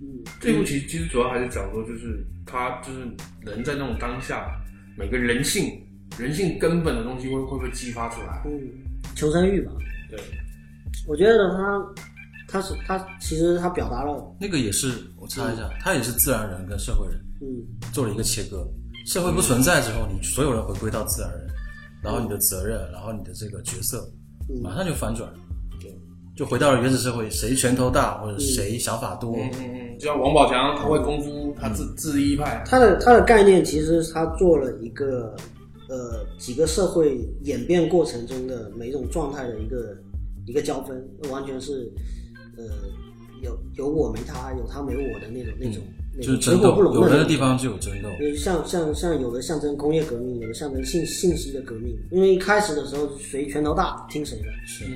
[0.00, 3.00] 嗯，这部其实其实主要还是讲说，就是他就是
[3.40, 4.46] 人在那种当下，
[4.96, 5.82] 每个人性
[6.18, 8.42] 人性根本的东西会会不会激发出来？
[8.46, 8.60] 嗯，
[9.14, 9.72] 求生欲吧，
[10.10, 10.18] 对，
[11.06, 11.94] 我觉得他
[12.48, 17.46] 他是他其实他表达了，那个也是我插一下，他也是自然人跟社会人嗯。
[17.92, 18.66] 做了一个切割。
[19.06, 21.46] 社会不存在之后，你所有人回归到自然人，
[22.02, 23.98] 然后你的责任，然后你的这个角色，
[24.48, 24.60] 嗯。
[24.62, 25.32] 马上就反转
[25.80, 25.94] 对，
[26.34, 35.32] 就回到了原始社会，谁拳头大或者谁想法多，嗯嗯嗯，就像王宝强，他会功夫，他自自一派，他的他的概念其实他做了一个
[35.88, 39.96] 呃几个社会演变过程中的每一种状态的一个
[40.46, 41.90] 一个交锋，完全是
[42.56, 42.64] 呃
[43.42, 45.82] 有有我没他，有他没我的那种那种，
[46.20, 48.08] 就是争斗，有的地方就有争斗。
[48.20, 51.96] 呃像像像有的象征工业革命，有的象征信信息的革命。
[52.10, 54.44] 因为一开始的时候谁拳头大听谁的，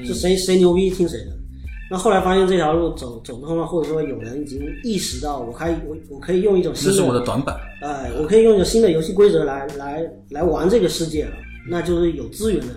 [0.04, 1.36] 是谁谁牛逼听谁的。
[1.90, 11.32] 那后来发现这条路走走通了，或者说有人已经意识到我可以我我可以用一种新的这是我的的短板，哎，我可以用一种新的游戏规则来来来玩这个世界了，
[11.68, 12.76] 那就是有资源的人，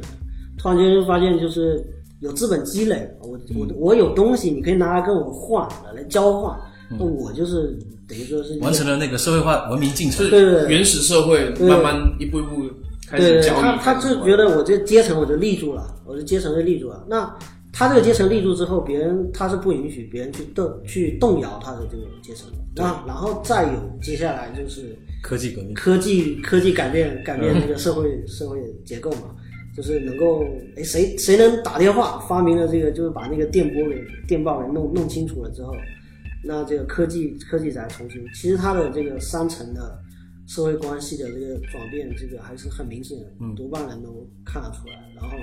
[0.58, 1.86] 突然间就发现就是
[2.22, 10.32] 有资本积累，我我我有东西，你可以拿来跟我换，来交换，那我就是等于说是完成了那个社会化文明进程就。
[10.32, 12.64] 对对原始社会慢慢一步一步
[13.08, 13.62] 开始教育。
[13.62, 17.06] 他他就觉得我这阶层我就立住了，我的阶层就立住了。
[17.08, 17.32] 那
[17.74, 22.58] 他这个阶层立住之后，别人他是不允许别人去动去动摇他的这个阶层的。
[22.76, 29.36] 那然后再有接下来就是科技革命，科技科技改变改变这个社会、社会结构嘛，
[29.76, 30.46] 就是能够
[30.78, 35.74] 哎谁谁能打电话发明了这个，就是把那个电波给电报给弄弄清楚了之后，
[36.46, 40.00] 那这个科技科技才重新，其实它的这个三层的
[40.46, 44.94] 社会关系的这个转变，这个还是很明显的，多半人都看得出来。
[45.16, 45.38] 然后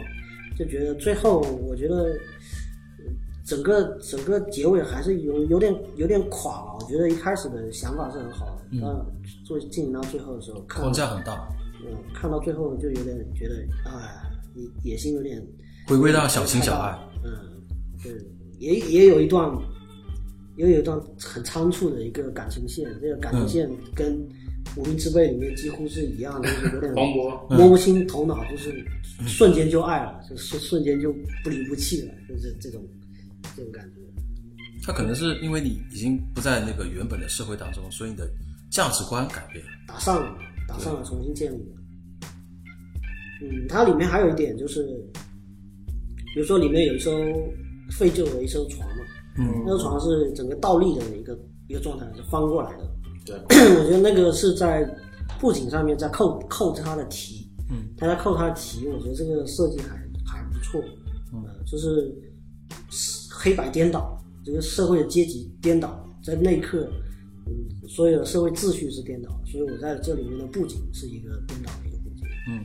[0.56, 2.12] 就觉得最后，我觉得。
[2.14, 2.20] 嗯
[3.42, 11.48] 整个整个结尾还是有有点有点垮了，我觉得一开始的想法是很好的，但做进行到最后的时候，看框架很大，
[11.84, 14.22] 嗯，看到最后就有点觉得，哎，
[14.54, 15.44] 野野心有点
[15.88, 16.96] 回归到小情小爱。
[17.24, 17.32] 嗯，
[18.04, 18.12] 对，
[18.60, 19.50] 也也有一段，
[20.56, 24.16] 也有一段很仓促的一个感情线，这个感情线跟
[24.76, 28.70] 《无名之辈》里面几乎是一样的，就是有点黄渤摸不清头脑，就是
[29.26, 31.12] 瞬间就爱了，就是瞬间就
[31.44, 32.83] 不离不弃了，就是这种
[33.56, 34.00] 这种感觉。
[34.83, 38.28] 他可能是因为你已经不在那个原本的社会当中，所以你的
[38.70, 39.70] 价值观改变了。
[39.87, 41.76] 打上了，打上了，重新建立了。
[43.42, 44.85] 嗯，它里面还有一点就是，
[46.35, 47.11] 比如说里面有一艘
[47.90, 49.04] 废旧的一艘船嘛，
[49.38, 52.90] 嗯，那艘船是整个倒立的一个一个状态，是翻过来的。
[53.26, 53.37] 对，
[53.76, 54.88] 我觉得那个是在
[55.38, 57.39] 布景上面在扣扣它的题，
[57.70, 60.83] 嗯，他在扣他的题，我觉得这个设计还还不错，
[61.33, 62.12] 嗯、就是
[63.30, 66.90] 黑白颠倒，这个社会的阶级颠倒，在那一刻，
[67.46, 72.64] 嗯，所有的社会秩序是颠倒的，所以我在这里面的布景是一个颠倒的一个布景，嗯，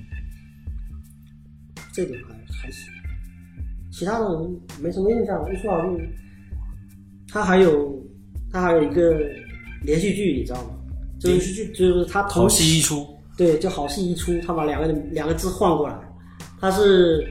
[1.94, 2.91] 这点还还行，
[3.91, 4.50] 其他的
[4.82, 5.98] 没什么印象，一说好像
[7.28, 8.04] 他还有
[8.52, 9.20] 他还有一个
[9.84, 10.72] 连续剧，你知道吗？
[11.20, 11.74] 就是连续剧？
[11.74, 15.95] 就是他同时一出，对，就好戏一出，他把两个两个字换过来，
[16.60, 17.26] 他是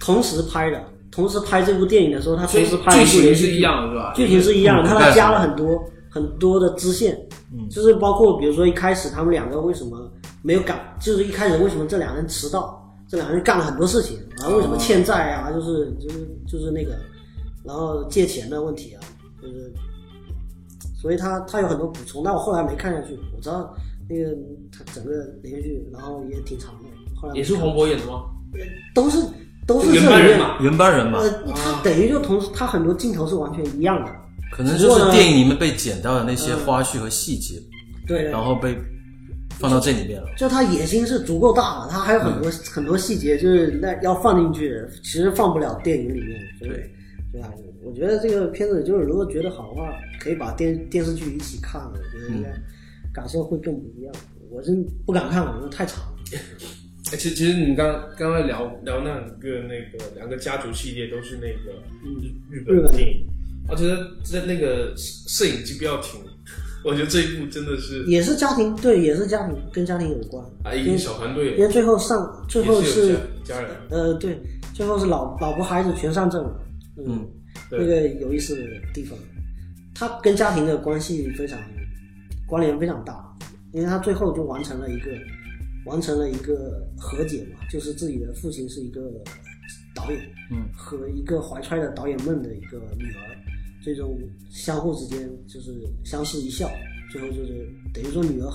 [0.00, 4.12] 同时拍的，同时拍这部电影的时候，他同时拍了剧情是一样的，是吧？
[4.14, 7.18] 剧情是一样的，嗯他加了很多很多的支线，
[7.52, 10.10] 嗯就是包括比如说一开始他们两个为什么
[10.42, 16.92] 没有赶，就是一开始为什么这两个人迟到，这两个人干了很多事情，然后为什么欠债啊，就是就是就是那个，
[17.64, 19.00] 然后借钱的问题啊，
[19.40, 19.72] 就是，
[21.00, 23.74] 所以他他有很多补充，但我后来没看下去，我知道
[24.08, 24.34] 那个
[24.72, 25.10] 他整个
[25.42, 28.22] 连续剧，然后也挺长的，后来也是看黄渤演的吗？
[28.94, 29.18] 都是
[29.66, 30.60] 都是原这里面，班人马。
[30.62, 34.10] 原班人马，呃，他等于就同时他很多镜头是完全一样的，
[34.50, 37.60] 可能就是电影里面被剪掉的那些花絮和细节，
[38.06, 38.22] 对。
[38.22, 38.74] 对然后被
[39.58, 40.28] 放到这里面了。
[40.38, 46.40] 就他野心是足够大了，他还有很多、很多细节，就是那要放进去，其实放不了电影里面。
[46.58, 46.70] 所以，
[47.30, 52.48] 所以还是我觉得这个片子就是如果觉得好的话，可以把电电视剧一起看了，我觉得应该
[53.18, 54.14] 感受会更不一样。
[54.48, 56.14] 我真不敢看，因为太长了。
[57.10, 61.82] 哎，其实其实你刚刚才聊聊那两个那个两个家族系列都是那个
[62.54, 63.26] 日日本电影，
[63.68, 66.20] 我觉得在那个摄影机不要停，
[66.84, 70.44] 我觉得这一部真的是也是家庭，对，也是家庭，跟家庭有关。
[70.62, 74.38] 啊一个小团队，因为最后上，最后是家家人，呃，对，
[74.72, 76.60] 最后是老老婆孩子全上阵了。
[76.96, 77.26] 嗯，
[77.68, 78.62] 对那个有意思的
[78.94, 79.18] 地方，
[79.94, 81.58] 他跟家庭的关系非常
[82.48, 83.36] 关联非常大，
[83.72, 85.10] 因为他最后就完成了一个
[85.86, 89.12] 完成了一个和解嘛，就是自己的父亲是一个
[89.94, 93.36] 导演，嗯，和一个怀揣着导演梦的一个女儿，
[93.82, 94.18] 最终
[94.50, 95.72] 相互之间就是
[96.04, 96.68] 相视一笑，
[97.12, 98.50] 最后就是等于说女儿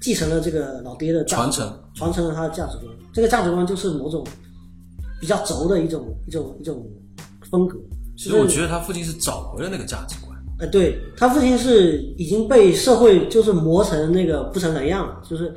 [0.00, 2.94] 继承了这个老爹的价值传承，传承了他的价值观。
[3.12, 4.26] 这个价值观就是某种
[5.20, 6.86] 比较轴的一种一种一种
[7.50, 7.78] 风格。
[8.16, 15.52] 其实我觉得他父亲是找回了那个价值观，呃，对他父亲是已经被社会就是磨成那个不成人样了，就是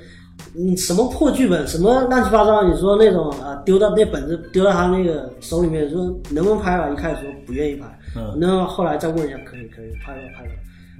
[0.54, 6.90] 你什么破剧本，什么乱七八糟，你说那种啊丢到那本子丢到他那个手里面，说能不能拍吧？
[6.90, 10.52] 一开始说不愿意拍，嗯，那后来再问一下，可以可以拍吧拍吧。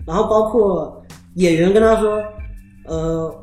[0.06, 1.04] 然后包括
[1.36, 2.22] 演员跟他说，
[2.86, 3.34] 呃，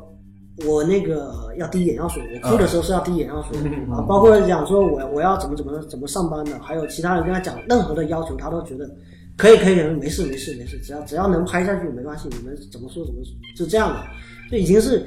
[0.65, 4.01] 我那个要滴眼药水，我哭的时候是要滴眼药水的啊。
[4.07, 8.89] 包括讲说我我要怎么怎么怎么上班的，还有其他人跟他讲任何的要求，他都觉得
[9.37, 14.03] 可以可以，没事没事没事，只要只要能拍下去没关系，你们怎么说怎么说，就这样的，
[14.49, 15.03] 就已经是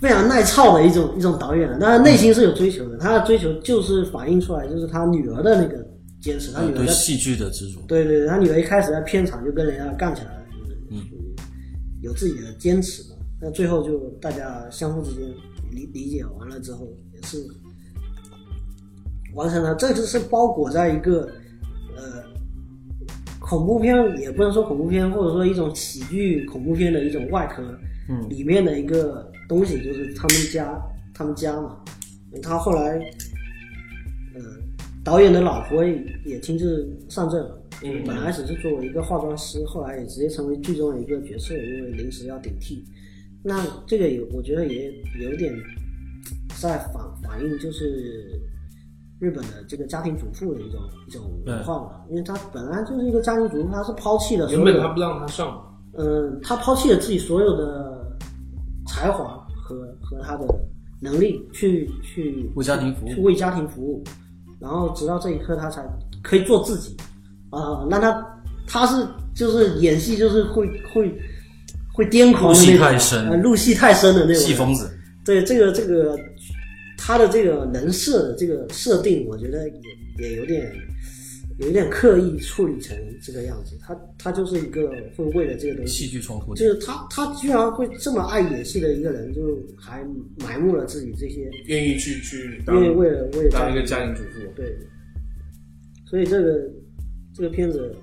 [0.00, 1.78] 非常耐操的一种一种导演了。
[1.80, 5.86] 但是内心是有追求的，他的追求就是反映出来就是他女儿的那个
[6.20, 7.80] 坚持，他女儿在对戏剧的执着。
[7.86, 10.44] 对对，对他女儿一开始在片场就跟人家干起来了，
[10.90, 11.34] 就是属于
[12.02, 13.16] 有自己的坚持嘛。
[13.40, 15.22] 那最后就大家相互之间
[15.70, 17.46] 理理解完了之后，也是
[19.34, 19.72] 完成了。
[19.76, 21.28] 这就是包裹在一个
[21.96, 22.24] 呃
[23.48, 27.62] 恐怖片也不能说恐怖片，或者说一种喜剧恐怖片的一种外壳，
[28.10, 30.78] 嗯里面的一个东西就是他们家，
[31.14, 31.82] 他们家嘛。
[32.42, 32.98] 他后来，
[34.34, 34.42] 呃，
[35.02, 37.54] 导演的老婆也也亲自上阵了。
[37.82, 42.84] 嗯本来只是作为一个化妆师，后来也直接成为剧中的一个角色，因为临时要顶替。
[43.42, 45.54] 那这个有，我觉得也有点
[46.60, 48.38] 在反反映就是
[49.20, 55.60] 日本的这个家庭主妇的一种一种文化嘛，因为她本来就是一个家庭主妇，她是抛弃了原本他不让他上，
[55.96, 58.16] 嗯，他抛弃了自己所有的
[58.86, 60.46] 才华和和他的
[61.00, 63.08] 能力去去为家庭服务。
[63.08, 64.02] 去为家庭服务，
[64.60, 65.84] 然后直到这一刻他才
[66.22, 66.96] 可以做自己。
[67.50, 71.18] 啊、那他他是就是演戏就是会会
[71.94, 74.90] 会癫狂的那种，入戏太深呃入戏太深的那种戏疯子，
[75.24, 76.18] 对这个这个
[76.98, 79.80] 他的这个人设的这个设定，我觉得也
[80.18, 80.70] 也有点
[81.58, 83.78] 有一点刻意处理成这个样子。
[83.80, 86.54] 他他就是一个会为了这个东西，戏剧冲突。
[86.54, 90.04] 就是他他居然会这么爱演戏的一个人，就还
[90.40, 94.40] 埋没了自己这些，愿意去去愿意为为了为了当一个家庭主妇。
[94.54, 94.76] 对，
[96.04, 96.70] 所以这个
[97.34, 97.94] 这个片子，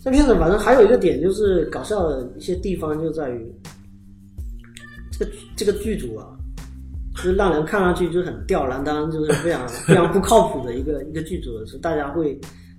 [0.00, 3.52] 这片子反正还有一个点就是搞笑的一些地方就在于，
[5.10, 6.31] 这个这个剧组啊，
[7.22, 12.38] 就是让人看上去就很吊儿郎当，就是非常 非常不靠谱的一个一个剧组，是大家会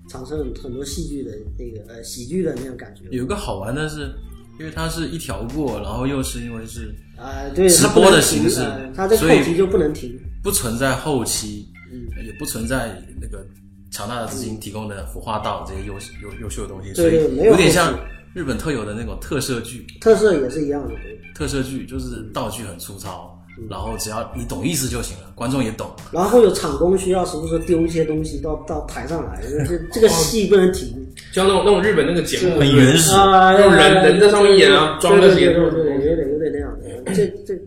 [0.10, 3.04] 产生很多戏剧的那个呃喜剧的那种感觉。
[3.12, 4.12] 有个好玩的是，
[4.60, 10.20] 因为它是一条过，然后又是因为是啊、对，直播的形式呃它这所以后期就不能停。
[10.44, 13.46] 不存在后期，嗯也不存在那个
[13.92, 17.98] 强大的资金提供的服化道这些优优优秀的东西，所以有点像
[18.34, 19.86] 日本特有的那种特摄剧。
[20.02, 20.96] 特色也是一样的，
[21.34, 23.33] 特摄剧就是道具很粗糙，
[23.70, 25.90] 然后只要你懂意思就行了，观众也懂。
[26.12, 30.90] 然后有场工需要时不时丢一些东西到到台上来，这这个戏不能停。
[31.32, 37.14] 像那种那种日本那个节目，很原始啊，用人人在上面演啊装那些对对对对，有点有点那样的。
[37.14, 37.60] 这这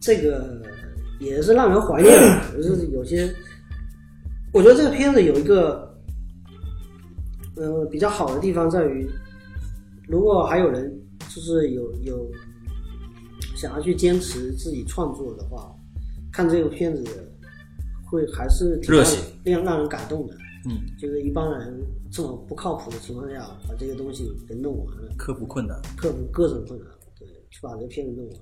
[0.00, 0.60] 这个
[1.18, 3.28] 也是让人怀念的，就是有些，
[4.52, 5.96] 我觉得这个片子有一个，
[7.56, 9.08] 呃，比较好的地方在于，
[10.08, 10.92] 如果还有人
[11.34, 12.30] 就是有有
[13.64, 15.74] 想要去坚持自己创作的话，
[16.30, 17.02] 看这个片子
[18.04, 20.34] 会还是挺让热血让让人感动的。
[20.68, 25.14] 嗯，就是一帮人这么不靠谱的情况下，把这个东西给弄完了。
[25.16, 28.38] 克服困难，克服各种困难，对，去把这个片子弄完。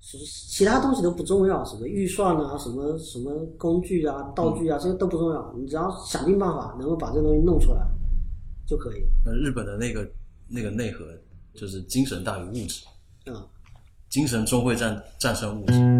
[0.00, 5.54] 其其他东西都不重要，什么预算啊，什么什么工具啊、道具啊，这些都不重要。
[5.56, 7.80] 你只要想尽办法能够把这东西弄出来
[8.66, 9.04] 就可以。
[9.24, 10.10] 那，日本的那个
[10.48, 11.06] 那个内核
[11.54, 12.84] 就是精神大于物质，
[13.32, 13.46] 啊、
[14.08, 15.95] 精神终会战战胜物质。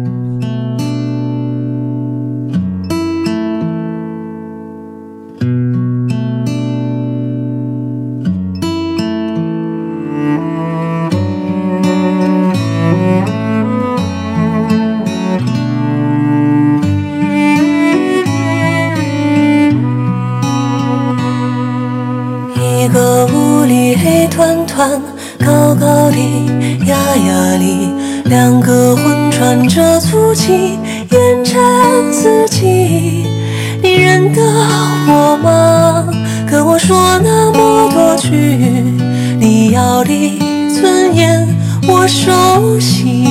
[39.39, 41.47] 你要的尊严
[41.87, 43.25] 我熟悉。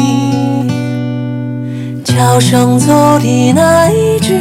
[2.05, 4.35] 桥上走的那一句，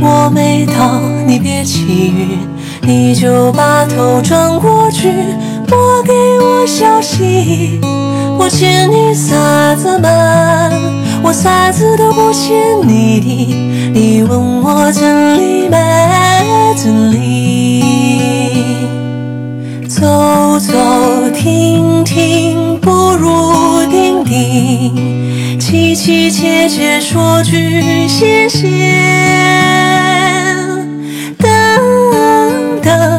[0.00, 2.38] 我没到，你别起晕，
[2.82, 5.12] 你就把头转过去，
[5.66, 7.80] 拨给我消息。
[8.38, 10.08] 我欠你啥子嘛？
[11.22, 15.76] 我啥子都不欠你的，你问我真理没
[16.76, 17.97] 真理？
[20.00, 28.94] 走走停停，不如定定，凄凄切切说句谢谢。
[31.36, 31.50] 等
[32.80, 33.17] 等，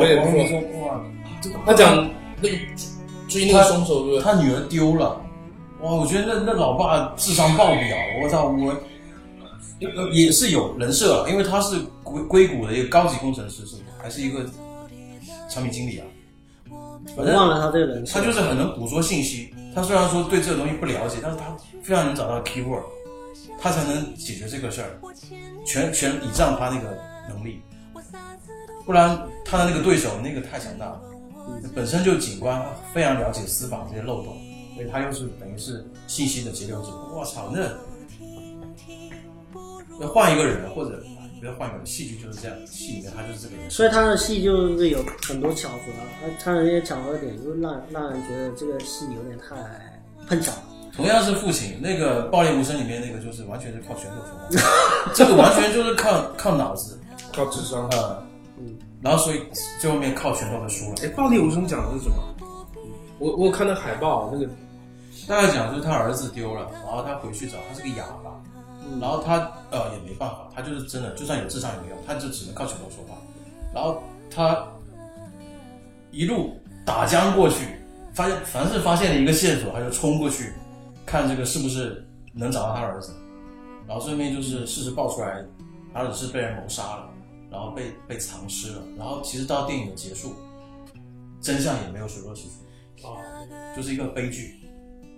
[0.00, 0.60] 哦，你口味也不错。
[1.42, 2.56] 众哇，他讲那个
[3.28, 4.20] 追那个凶手，对不对？
[4.22, 5.20] 他女儿丢了，
[5.82, 5.92] 哇！
[5.92, 8.48] 我觉得那那老爸智商爆表，我操！
[8.48, 8.74] 我
[9.80, 13.82] 呃也是有人设了，因为他是硅硅谷的一个高级工程师，是吗？
[14.02, 14.44] 还是一个
[15.48, 16.06] 产品经理啊？
[17.16, 19.52] 我忘了他这个人设他就是很能捕捉信息。
[19.74, 22.82] 他虽然说对这个东西不了解，但是他非常能找到 keyword，
[23.58, 24.98] 他才能解决这个事儿，
[25.64, 26.98] 全全倚仗他那个
[27.28, 27.62] 能力。
[28.90, 31.00] 不然他的那个对手那个太强大了，
[31.76, 32.60] 本身就警官
[32.92, 34.36] 非常了解司法这些漏洞，
[34.74, 36.88] 所以他又是等于是信息的截流者。
[37.14, 37.60] 我操，那
[40.00, 41.00] 要换一个人，或者
[41.38, 43.70] 不要换一个人，戏剧就是这样，戏里面他就是这个人。
[43.70, 45.76] 所以他的戏就是有很多巧合，
[46.20, 49.54] 他他的那些巧合点就让让人觉得这个戏有点太
[50.26, 50.64] 碰巧了。
[50.96, 56.98] 同样是父亲，那个《暴力无声》里面那个就是完全是靠拳头说话， 这个完全就是靠靠脑子，
[57.32, 57.88] 靠智商。
[57.90, 58.20] 呃，
[59.02, 59.42] 然后所以
[59.80, 60.96] 最后面靠拳头的输了。
[61.02, 62.16] 哎，暴力无声讲的是什么？
[63.18, 64.46] 我我看到海报，那个
[65.28, 68.30] 大概讲就是他儿子丢了，然后他回去找，他是个哑巴，
[69.00, 69.36] 然后他
[69.70, 73.16] 呃也没办法，他就是真的，就算有智商也没用，他就只能靠拳头说话。
[73.74, 74.66] 然后他
[76.10, 77.66] 一路打江过去，
[78.14, 80.52] 发现凡是发现了一个线索，他就冲过去
[81.04, 83.14] 看这个是不是能找到他儿子。
[83.86, 85.44] 然后顺便就是事实爆出来，
[85.92, 87.09] 他儿子是被人谋杀了，
[87.50, 88.82] 然后被被藏尸了。
[88.96, 90.32] 然后其实到电影的结束，
[91.40, 93.06] 真相也没有水落石出。
[93.06, 93.16] 啊，
[93.74, 94.60] 就是一个悲剧，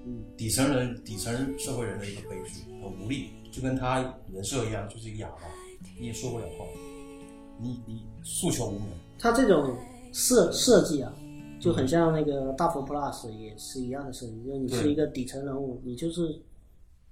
[0.06, 3.98] 嗯，底层人、底层社会人的一个悲剧，很无力，就跟他
[4.32, 5.48] 人设一样，就是一个哑巴，
[5.98, 6.64] 你也说不了话，
[7.58, 8.88] 你你诉求无门。
[9.18, 9.76] 他这种
[10.12, 11.12] 设设计啊，
[11.60, 16.40] 就很像那个大佛 Plus 也是一样的设计，就是你是一个底层人物，你就是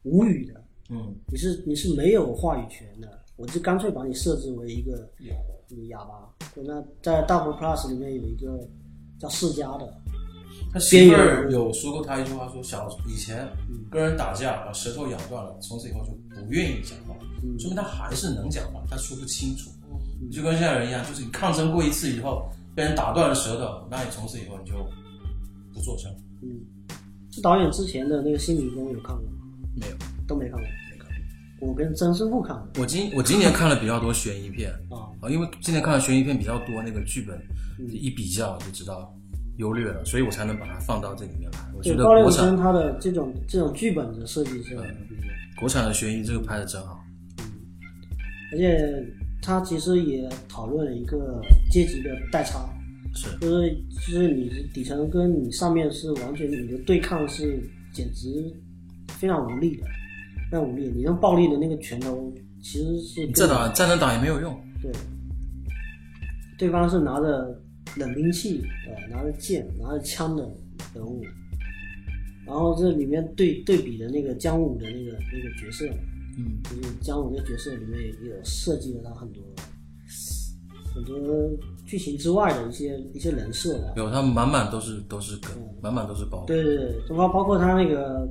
[0.05, 5.75] 无语的，嗯，你是你是没有话语权的，我就干脆把你设置为一个哑巴。
[5.75, 6.29] 一个哑巴。
[6.55, 8.69] 对那在大佛 Plus 里面有一个
[9.19, 9.95] 叫世家的，
[10.73, 13.49] 他媳妇儿有说过他一句话，说小以前
[13.91, 16.13] 跟人打架把舌头咬断了，从此以后就
[16.45, 17.15] 不愿意讲话，
[17.59, 19.71] 说明他还是能讲话，他说不清楚。
[20.31, 24.77] 就跟现在人一样，就是你抗争过一次以后，被人打断了舌头，那你从此以后你就
[25.73, 26.13] 不做声。
[26.43, 26.61] 嗯，
[27.31, 29.33] 这导演之前的那个《新迷宫》有看过吗？
[29.77, 30.67] 没有，都没看过，
[31.61, 37.39] 我跟曾师傅看的我今我今年看了比较多悬疑片啊，啊，因为今年看的悬疑片比较多，那个剧本
[37.93, 39.15] 一比较就知道
[39.59, 41.59] 优劣了，所以我才能把它放到这里面来。
[41.77, 45.23] 我觉得国产暴力无声，它的这种这种剧本的设计是很牛逼的。
[45.59, 46.99] 国产的悬疑这个拍的真好。
[47.39, 47.45] 嗯
[48.53, 48.77] 而且
[49.41, 51.41] 他其实也讨论了一个
[51.71, 52.69] 阶级的代差，
[53.15, 58.53] 是就是就是你底层跟你上面是完全你的对抗是简直
[59.07, 59.87] 非常无力的，
[60.51, 60.93] 非常无力。
[60.95, 62.33] 你用暴力的那个拳头
[62.63, 64.59] 其实是你这打站着打也没有用。
[64.83, 64.91] 对，
[66.59, 67.63] 对方是拿着
[67.97, 70.43] 冷兵器，呃，拿着剑、拿着枪的
[70.95, 71.23] 人物。
[72.47, 75.87] 然后这里面对对比的那个姜武的那个那个角色，
[76.37, 79.41] 嗯，就是姜武的角色里面也有设计了他很多
[80.93, 81.17] 很多
[81.87, 83.95] 剧情之外的一些一些人设的。
[83.97, 86.45] 有他满满都是都是梗，满满都是包。
[86.47, 88.29] 对对对，包包括他那个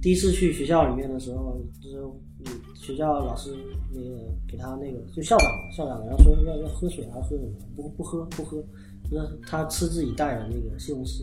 [0.00, 1.96] 第一次去学校里面的时候，就是
[2.44, 3.54] 嗯学校老师
[3.92, 4.16] 那个
[4.48, 7.52] 给他那个就校长，校长然后说要要喝水还是喝什么？
[7.76, 8.62] 不不喝不喝，
[9.10, 11.22] 就是他吃自己带的那个西红柿，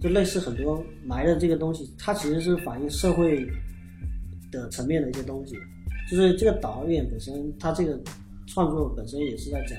[0.00, 3.46] 就类似很多埋的这个东西，它其实是反映社会
[4.50, 5.54] 的层面的一些东西。
[6.10, 7.98] 就是这个导演本身，他这个
[8.46, 9.78] 创作本身也是在讲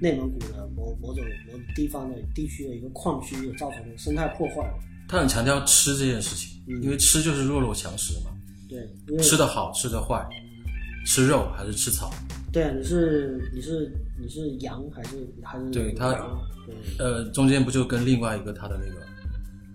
[0.00, 4.68] 内蒙古的某某种某地方的地区的一个矿区造成的生态破坏。
[5.06, 8.30] 他很强调吃这件事情，因为吃就是弱肉强食嘛，
[8.68, 10.26] 对，吃的好，吃的坏，
[11.06, 12.10] 吃肉还是吃草。
[12.52, 16.16] 对啊，你是你是你是羊还是还是对他
[16.98, 19.04] 呃，中间不就跟另外一个他的那个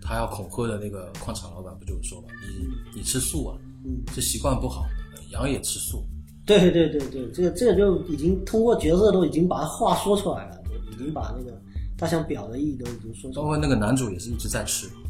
[0.01, 4.85] 他要恐吓的那个矿场老板不就有说嘛，你你吃素啊，嗯这习惯不好，
[5.31, 6.03] 羊也吃素。
[6.45, 11.61] 对对对对，这个这个就已经通过角色都已经把话说出来了，已经把那个
[11.95, 13.35] 他想表的意义都已经说出来了。
[13.35, 15.08] 包括那个男主也是一直在吃，嗯，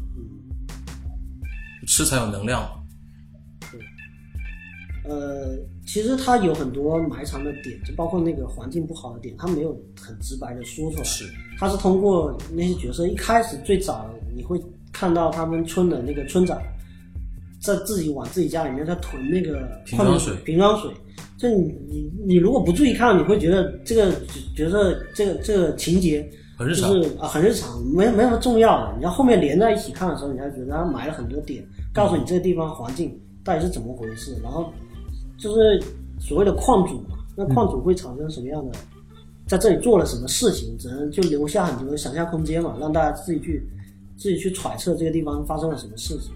[1.86, 2.68] 吃才有能量
[3.70, 3.80] 对。
[5.04, 5.56] 呃，
[5.86, 11.04] 其实他有很多埋藏的点，就包括那个环境不好的点，他没有很直白的说出来。
[11.04, 11.24] 是，
[11.58, 14.60] 他是通过那些角色，一开始最早你会
[14.92, 16.60] 看到他们村的那个村长，
[17.60, 19.60] 在自己往自己家里面在囤那个
[19.96, 20.90] 矿泉瓶装水瓶装水。
[21.38, 24.12] 就你你你如果不注意看，你会觉得这个
[24.54, 26.30] 角色这个这个情节
[26.60, 28.94] 很日常就是啊很日常，没没什么重要的。
[28.98, 34.70] 你要后面连在一起看的时候，你才觉得他埋了很多点，告诉你这个地方环境到底是怎么回事，然后
[35.38, 35.82] 就是
[36.20, 38.78] 所谓的矿主嘛，那矿主会产生什么样的，
[39.46, 43.66] 在这里做了什么事情，只能就留下很多想象空间嘛，让大家自己去
[44.18, 46.30] 自己去揣测这个地方发生了什么事情。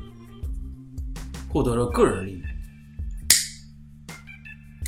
[1.50, 2.40] 获得了个人利益。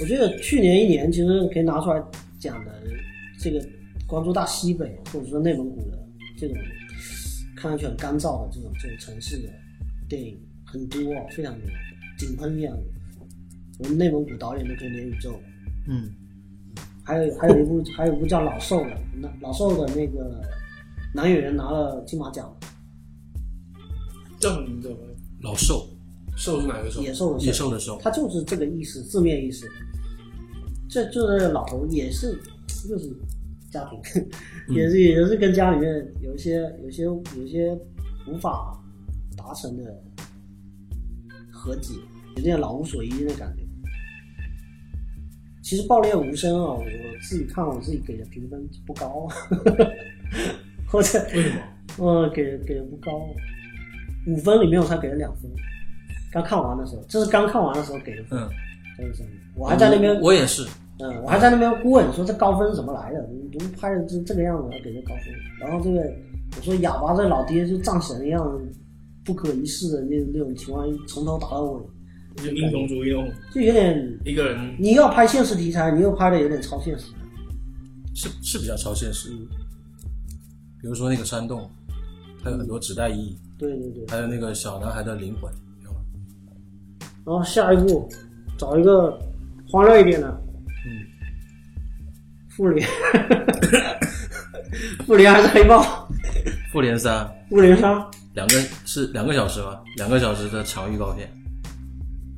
[0.01, 2.03] 我觉得去年一年其实可以拿出来
[2.39, 2.73] 讲的
[3.39, 3.61] 这个
[4.07, 5.99] 关注大西北或者说内蒙古的
[6.39, 6.57] 这种
[7.57, 9.49] 看上去很干燥的这种这种城市的
[10.09, 11.63] 电影很多哦，非常多，
[12.19, 12.83] 井喷一样的。
[13.79, 15.39] 我们内蒙古导演都可以连宇宙，
[15.89, 16.11] 嗯，
[17.03, 20.41] 还有还有一部还有一部叫老兽的，那老兽的那个
[21.15, 22.55] 男演员拿了金马奖，
[24.41, 24.97] 叫什么名字？
[25.43, 25.89] 老兽，
[26.37, 27.03] 兽是哪个兽？
[27.03, 29.67] 野兽的野兽的兽，他就是这个意思，字面意思。
[30.89, 32.41] 这就是老头也是
[32.89, 33.15] 就是
[33.77, 34.01] 家庭，
[34.75, 37.79] 也是也是跟家里面有一些有一些有一些
[38.27, 38.73] 无法
[39.37, 40.03] 达成的
[41.53, 41.95] 和解，
[42.37, 43.63] 有点老无所依的感觉。
[45.63, 46.85] 其实《爆裂无声》啊，我
[47.29, 49.29] 自己看我自己给的评分不高，
[50.87, 51.61] 或者为什么？
[51.99, 53.11] 呃，给给的不高，
[54.29, 55.51] 五分里面我才给了两分。
[56.33, 58.51] 刚看完的时候，这是刚看完的时候给的分，嗯，
[59.57, 60.67] 我还在那边，我也是，
[60.99, 63.29] 嗯，我还在那边问说这高分是怎么来的？
[63.31, 65.25] 你怎么拍的这这个样子，还给这高分？
[65.61, 66.01] 然后这个
[66.57, 68.61] 我说哑巴这老爹就战神一样，
[69.25, 71.83] 不可一世的那那种情况，从头打到尾，
[72.37, 77.13] 就英雄主义那种，就有点一个人你要拍现实题材，你又拍的有点超现实。
[78.15, 79.29] 是是比较超现实。
[80.81, 81.69] 比如说那个山洞，
[82.43, 84.07] 它有很多纸袋意义，对对对。
[84.09, 85.53] 还有那个小男孩的灵魂，
[87.27, 88.09] 然后下一步
[88.57, 89.19] 找一个
[89.69, 90.43] 欢乐一点的，
[90.87, 91.05] 嗯，
[92.49, 92.89] 复联，
[95.05, 96.09] 复联还是黑豹？
[96.73, 97.93] 复联三复联三，
[98.35, 99.81] 两个是两个小时吗？
[99.97, 101.29] 两个小时的长预告片，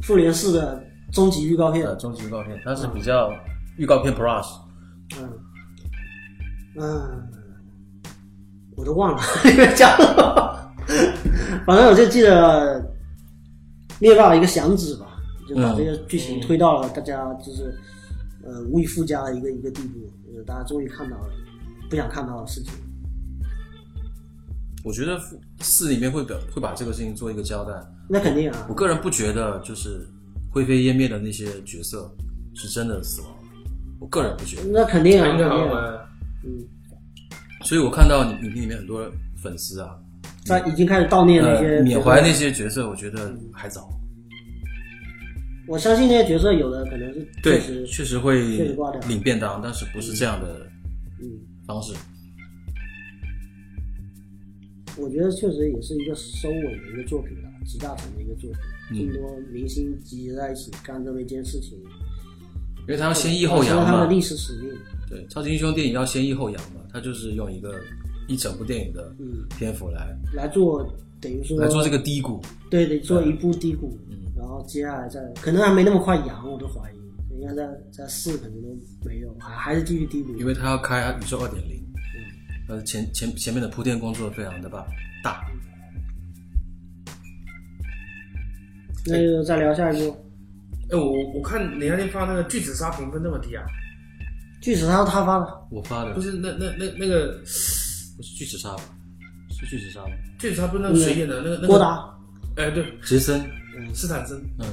[0.02, 0.82] 复联四的
[1.12, 1.94] 终极预告片呃，。
[1.96, 3.32] 终极预告片，它是比较
[3.76, 4.46] 预告片 plus，
[5.18, 5.28] 嗯
[6.80, 7.28] 嗯，
[8.76, 9.22] 我都忘了
[9.74, 10.72] 讲什么，
[11.66, 12.82] 反正我就记得
[13.98, 15.06] 灭霸一个响指吧，
[15.48, 17.76] 就把这个剧情推到了大家就是
[18.48, 21.30] 呃无以复加的一个一个地步，呃大家终于看到了
[21.90, 22.72] 不想看到的事情。
[24.84, 25.20] 我觉得
[25.60, 27.72] 四里面会表会把这个事情做一个交代。
[28.08, 30.06] 那肯定啊我，个人不觉得就是
[30.50, 32.10] 灰飞烟灭的那些角色
[32.54, 33.30] 是真的死亡，
[34.00, 34.62] 我个人不觉得。
[34.72, 36.08] 那肯定啊，肯定啊，
[36.44, 36.64] 嗯，
[37.64, 39.98] 所以我看到影评里面很多粉丝啊，
[40.46, 43.90] 在已经开始悼念那些呃，缅怀那些角色，我觉得还早。
[45.68, 50.66] 我相信那些角色有的可能是确对，实，确实会确实挂掉领便当，但是不是这样的
[51.20, 51.28] 嗯，
[51.66, 51.92] 方式。
[54.96, 58.50] 我觉得确实也是一个收尾的一个作品了，集大成的一个作
[58.90, 61.78] 品，这么多明星集结在一起干这么一件事情，
[62.80, 64.72] 因为他要先抑后扬嘛，他的历史使命。
[65.08, 67.78] 对，超级英雄电影要先抑后扬嘛，他就是用一个
[68.26, 70.84] 一整部电影的嗯篇幅来来做，
[71.20, 72.42] 等于说来做这个低谷。
[72.70, 74.27] 对得做一部低谷，然
[74.58, 78.68] 后接下来再可能还没那么快扬，我都怀疑，应该在在四可能都
[79.04, 80.36] 没有，还还是继续低谷。
[80.36, 81.80] 因为他要开宇宙二点零，
[82.68, 84.86] 呃，前前前面的铺垫工作非常的吧
[85.22, 85.40] 大。
[89.06, 90.10] 那就再聊下一步，
[90.90, 93.64] 哎，我我看你那天发那个巨齿鲨评分那么低啊？
[94.60, 97.40] 巨齿鲨他发的，我发的不是，那那那那个
[98.16, 98.82] 不是巨齿鲨吧？
[99.50, 100.10] 是巨齿鲨吗？
[100.38, 101.36] 巨齿鲨不是那个谁演的？
[101.36, 102.04] 那个那个郭，达，
[102.56, 103.40] 哎，对，杰森，
[103.94, 104.38] 斯坦森。
[104.58, 104.66] 嗯，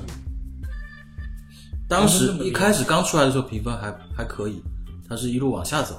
[1.88, 4.62] 当时一开始刚出来的时候评分还还可以，
[5.08, 5.96] 它是一路往下走，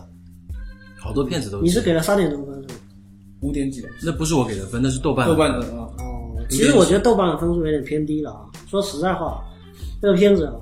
[0.98, 2.74] 好多片子都你是给了三点多分是吧？
[3.40, 5.88] 五点几的，那不是我给的分，那是豆瓣的豆瓣的啊。
[5.98, 8.46] 哦，其实我觉得豆瓣的分数有点偏低了啊。
[8.66, 9.44] 说实在话，
[10.00, 10.52] 这个片子，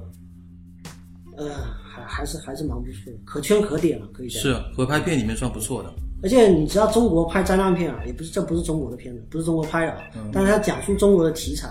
[1.37, 1.49] 呃，
[1.83, 4.43] 还还是还是蛮不错的，可圈可点了，可以讲。
[4.43, 5.93] 是合拍片里面算不错的。
[6.23, 11.69] 而且你知道中国拍灾难片啊，也不是这不是中国的片子，不是中国拍的啊，但是它讲述中国的题材，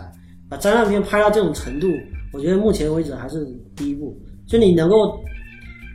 [0.54, 1.88] 把灾难片拍到这种程度，
[2.32, 3.44] 我觉得目前为止还是
[3.76, 4.16] 第一步。
[4.48, 5.20] 就你能够，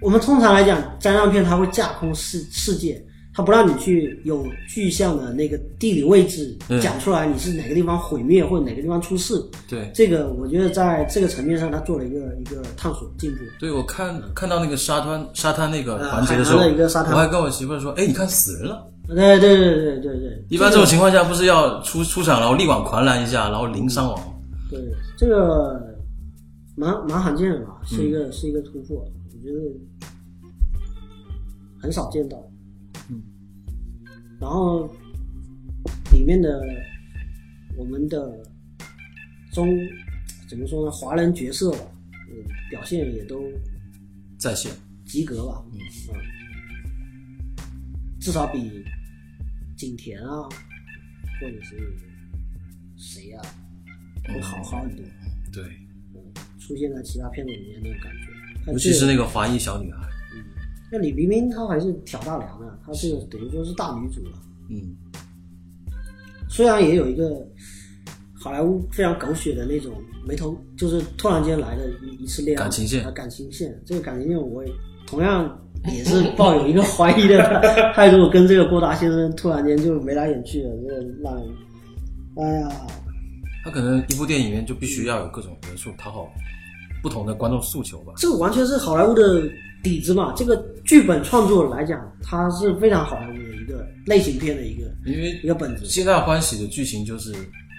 [0.03, 3.01] 我们通常来讲，灾难片它会架空世世界，
[3.33, 9.41] 它不让你去有具象的那个地理位置嗯讲出来，你是哪个地方毁灭或者哪个地方出事。
[9.71, 13.39] 对，这个我觉得在这个层面上，它做了一个一个探索进步。
[13.61, 18.85] 对我看看到那个沙滩沙滩那个环节的时候，呃的一个沙滩我还跟我媳妇说：“哎，你看死人了。
[19.07, 24.35] 对对对对对对，”一般这种情况下不是要出出场，然后力挽狂澜一下，然后零伤亡。
[24.71, 25.99] 对，这个
[26.77, 29.59] 蛮蛮罕见的吧，是一个、是一个突破，我觉得
[31.81, 32.39] 很少见到。
[33.11, 33.23] 嗯，
[34.41, 34.87] 然后
[36.13, 36.63] 里面的
[37.77, 38.43] 我们的
[39.53, 39.69] 中
[40.49, 41.79] 怎么说呢，华人角色吧，
[42.31, 43.43] 嗯，表现也都
[44.39, 44.71] 在线，
[45.07, 45.79] 及格吧，嗯
[48.21, 48.85] 至少比
[49.77, 50.43] 景甜啊，
[51.41, 51.97] 或者是
[52.97, 53.43] 谁啊，
[54.33, 55.05] 会好好很多。
[55.53, 55.63] 对，
[56.59, 58.73] 出现在其他片子里面那种感觉。
[58.73, 60.45] 尤其是那个华裔小女孩，嗯
[60.93, 64.33] 那李冰冰她还是挑大梁的，她这个等于说是大女主了。
[64.71, 64.95] 嗯，
[66.49, 67.47] 虽然也有一个
[68.35, 69.95] 好莱坞非常狗血的那种
[70.27, 73.81] 没头，就是突然间来的一一次恋爱感情线啊，感情线。
[73.87, 74.73] 这个感情线我也
[75.07, 77.43] 同样也是抱有一个怀疑的
[77.95, 81.49] 态度，跟这个郭达先生突然间就眉来眼去的，这个让人，
[82.37, 82.87] 哎呀，
[83.65, 86.31] 他可能一部电影里面就必须要有各种元素讨好
[87.03, 88.13] 不同的观众诉求吧。
[88.17, 89.43] 这个完全是好莱坞的
[89.83, 90.33] 底子嘛。
[90.37, 95.87] 这个剧本创作来讲，它是非常好莱坞的一个类型片的一个因为一个本质。
[95.87, 97.33] 皆大欢喜的剧情就是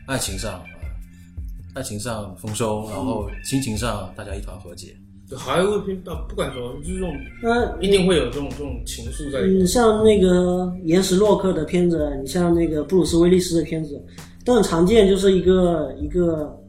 [0.05, 4.95] 爱情上，呃爱情上丰收，然后亲情上大家一团和解。
[5.29, 7.13] 就好莱坞片啊，不管说就是这种，
[7.43, 9.63] 那一定会有这种这种情愫在里面。
[9.63, 14.03] 你像那个岩石洛克的片子，你像那个布鲁斯威利斯的片子，
[14.49, 16.59] 都很常见，就是一个一个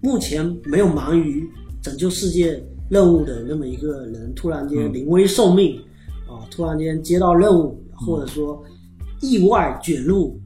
[0.00, 1.46] 目前没有忙于
[1.82, 2.58] 拯救世界
[2.88, 5.78] 任务的那么一个人，突然间临危受命
[6.26, 8.64] 啊，突然间接到任务，或者说
[9.20, 10.40] 意外卷入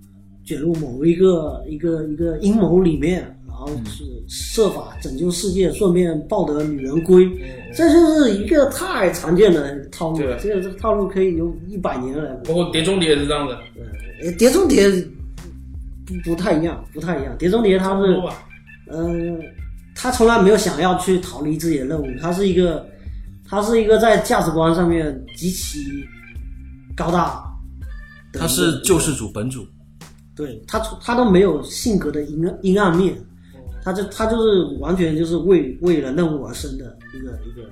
[0.45, 7.31] 卷入某一个一个一个阴谋里面，然后是设法拯救世界，顺便抱得女人归。
[7.73, 12.35] 这就是一个太常见的套路了，这个这个套路可以有一百年了。
[12.45, 13.57] 包括《碟中谍》也是这样的，
[14.25, 14.91] 呃，碟中谍
[16.07, 17.37] 不不太一样，不太一样。
[17.39, 18.21] 碟中谍他是？
[18.91, 19.41] 嗯、
[19.95, 22.87] 他从来没有想要去逃离自己的任务，他是一个，
[23.49, 25.79] 他是一个在价值观上面极其
[26.95, 27.43] 高大。
[28.35, 29.67] 他是救世主本主，
[30.35, 33.17] 对他他都没有性格的阴暗阴暗面，
[33.83, 37.71] 他就他就是完全就是为为了任务而生的一个一个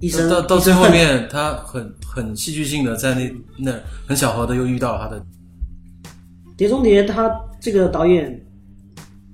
[0.00, 0.30] 一生。
[0.30, 3.72] 到到最后面，他很很戏剧性的在那那
[4.06, 5.22] 很巧合的又遇到了他的
[6.62, 7.28] 碟中谍他
[7.60, 8.40] 这个导演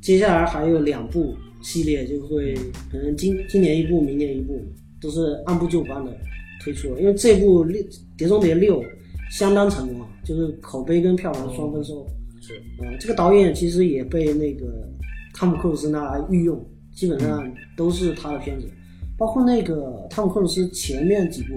[0.01, 2.55] 接下来还有两部系列，就会
[2.91, 4.59] 可能今今年一部，明年一部，
[4.99, 6.11] 都是按部就班的
[6.64, 6.89] 推出。
[6.99, 7.83] 因为这部六
[8.16, 8.83] 《碟中谍六》
[9.31, 12.07] 相当成功啊，就是口碑跟票房双丰收。
[12.41, 14.89] 是，嗯，这个导演其实也被那个
[15.35, 18.66] 汤姆克鲁斯拿来御用，基本上都是他的片子，
[19.18, 21.49] 包括那个汤姆克鲁斯前面几部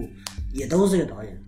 [0.53, 1.41] 也都是这个导演。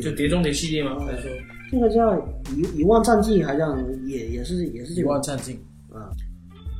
[0.00, 0.98] 就《碟中谍》系列吗？
[1.00, 1.30] 还是说
[1.70, 2.16] 这个叫
[2.54, 3.76] 遗遗忘战记，还叫？
[4.06, 5.58] 也也是也是这一个万战境
[5.92, 6.10] 啊。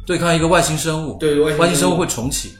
[0.07, 2.53] 对抗一个外星生物，对外星生物外星生物会重启，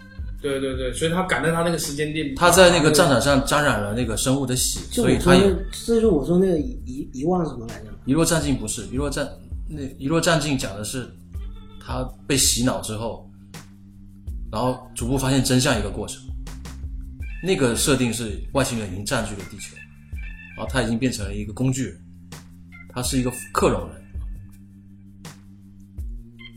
[0.43, 7.91] 对对对，所以他赶在他那个时间点，他在那个战场上沾染了那个生物的血，所以他也的，这就是我说那个遗遗遗忘什么来着？
[8.05, 9.29] 遗落战境不是遗落战，
[9.69, 11.09] 那遗落战境讲的是
[11.81, 13.31] 他被洗脑之后，
[14.51, 16.21] 然后逐步发现真相一个过程。
[17.45, 19.77] 那个设定是外星人已经占据了地球，
[20.57, 22.01] 然后他已经变成了一个工具人，
[22.97, 24.03] 他是一个克隆人，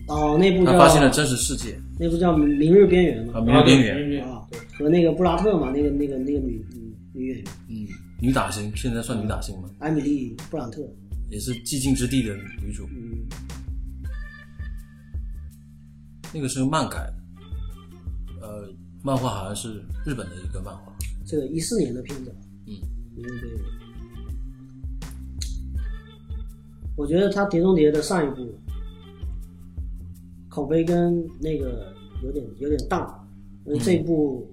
[0.08, 1.78] 哦，那部叫他发现了真实世界。
[2.00, 4.42] 那部叫《明日边缘》啊，明日边缘，缘啊，
[4.78, 7.46] 和那个布拉特嘛，那个那个那个女女女演员。
[7.68, 7.86] 嗯，
[8.22, 9.70] 女打星，现在算女打星吗？
[9.80, 10.82] 艾米丽·布朗特，
[11.30, 12.34] 也是寂静之地的
[12.64, 13.28] 女主，嗯，
[16.34, 18.74] 那个是漫改的，呃，
[19.04, 22.34] 漫画好像是日本的一个漫画，这个一四年的片子，
[22.66, 22.80] 嗯，
[23.14, 23.79] 明日边缘。
[27.00, 28.54] 我觉得他《碟中谍》的上一部
[30.50, 33.08] 口碑跟那个有点有点淡，
[33.66, 34.46] 因为这一部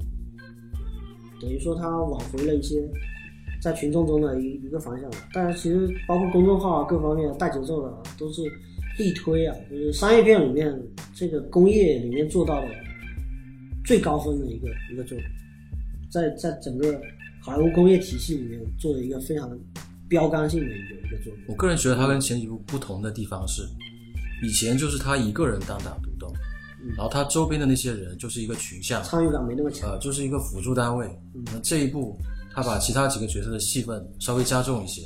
[1.40, 2.88] 等于说他挽回了一些
[3.60, 5.10] 在群众中的一一个方向。
[5.34, 8.42] 但是其实包括公众号啊各方面带节奏的啊都是
[8.96, 10.72] 力推啊，就是商业片里面
[11.12, 12.68] 这个工业里面做到的
[13.84, 15.26] 最高分的一个一个作品，
[16.08, 16.96] 在在整个
[17.40, 19.50] 好莱坞工业体系里面做的一个非常
[20.08, 21.44] 标杆性的一个一个作品。
[21.48, 23.62] 我个人觉得他跟前几部不同的地方是，
[24.42, 26.32] 以前就是他一个人单打独斗，
[26.96, 29.90] 然后他周边的那些人就是一个群像，参与感没那么强。
[29.90, 31.08] 呃，就是一个辅助单位。
[31.46, 32.16] 那这一部
[32.52, 35.02] 他把其他几个角色的戏份稍微加重一些，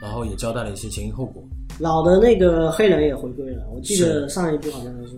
[0.00, 1.42] 然后也交代了一些前因后果。
[1.80, 5.14] 老的那个黑人也回归了，我记得上一部好像是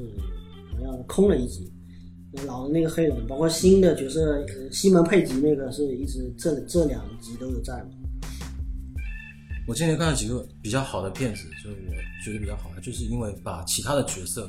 [0.72, 1.70] 好像空了一集。
[2.46, 7.88] 老的那个黑人，包括新的角色呃西门佩吉那个是一直这这两集都有在嘛。
[9.66, 14.46] 我今年看了几个比较好的片子，就是我觉得比较好的，就是因为把其他的角色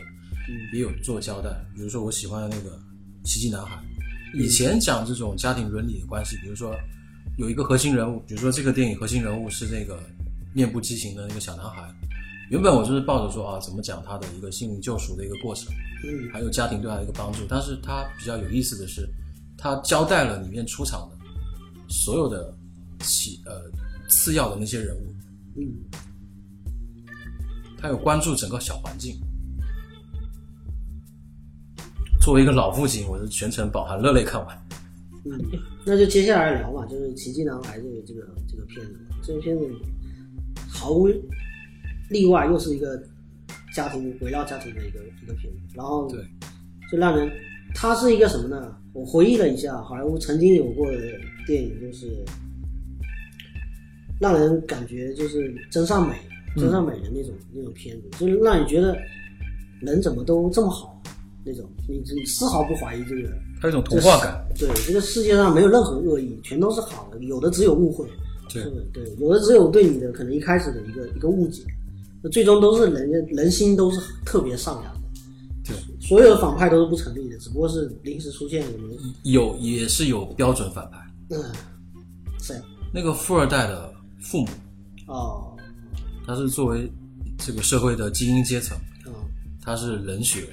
[0.74, 1.49] 也有做交代。
[1.76, 2.80] 比如说我喜欢的那个
[3.24, 3.84] 奇迹男孩，
[4.36, 6.76] 以前讲这种家庭伦理的关系，比如说
[7.38, 9.99] 有一个核心人物，比如说这个电影核心人物是那个
[10.53, 11.91] 面部畸形的那个小男孩。
[12.49, 15.74] 原本我就是抱着说啊，怎么讲他的一个心灵救赎的一个过程，
[16.05, 17.39] 嗯还有家庭对他的一个帮助。
[17.49, 19.09] 但是他比较有意思的是，
[19.57, 21.18] 他交代了里面出场的
[21.89, 22.55] 所有的
[22.99, 23.63] 起呃
[24.08, 25.14] 次要的那些人物，
[25.55, 25.74] 嗯，
[27.78, 29.20] 他有关注整个小环境。
[32.22, 34.68] 作为一个老父亲，我是全程饱含热泪看完。
[35.24, 35.39] 嗯，
[35.86, 39.66] 那就接下来聊吧，就是《奇迹男孩》这个这个这个片子，这个片子
[40.70, 41.08] 毫无
[42.10, 43.01] 例外又是一个
[43.74, 46.22] 家庭围绕家庭的一个一个片子，然后对，
[46.91, 47.32] 就让人
[47.74, 48.76] 它是一个什么呢？
[48.93, 50.97] 我回忆了一下，好莱坞曾经有过的
[51.45, 52.26] 电影，就是
[54.20, 56.15] 让人感觉就是真善美、
[56.55, 58.97] 真善美的那种、那种片子，就是让你觉得
[59.82, 61.01] 人怎么都这么好
[61.43, 63.30] 那种，你你丝毫不怀疑这个。
[63.59, 64.45] 它有一种童话感。
[64.57, 68.07] 对，这个世界上没有任何恶意，全都是好的，有的只有误会。
[68.53, 68.63] 对，
[68.93, 71.63] 对，有的只有对你的可能一开始的一个一个误解，
[72.22, 75.01] 那最终都是人家人心都是特别善良的。
[75.65, 78.63] 对，所有的反派都是不成立的，只不过是临时出现
[79.24, 80.97] 有也是有标准反派。
[81.32, 81.43] 嗯，
[82.39, 82.55] 谁？
[82.93, 84.49] 那个富二代的父母，
[85.07, 85.57] 哦，
[86.26, 86.91] 他是作为
[87.38, 89.13] 这个社会的精英阶层，哦，
[89.61, 90.47] 他是冷血、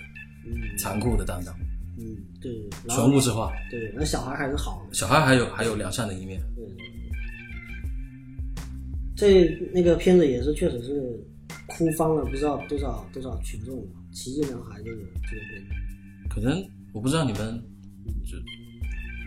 [0.47, 1.55] 嗯残酷的担当，
[1.99, 2.05] 嗯，
[2.41, 2.53] 对，
[2.85, 3.53] 然后全物质化。
[3.71, 4.95] 对，那小孩还是好的。
[4.95, 6.41] 小孩还有还有良善的一面。
[6.55, 6.67] 对，
[9.17, 11.25] 这那个片子也是确实是
[11.67, 13.77] 哭翻了不知道多少多少群众，
[14.13, 15.69] 《奇迹男孩》这个这个片子。
[16.29, 16.63] 可能
[16.93, 17.63] 我不知道你们
[18.27, 18.37] 就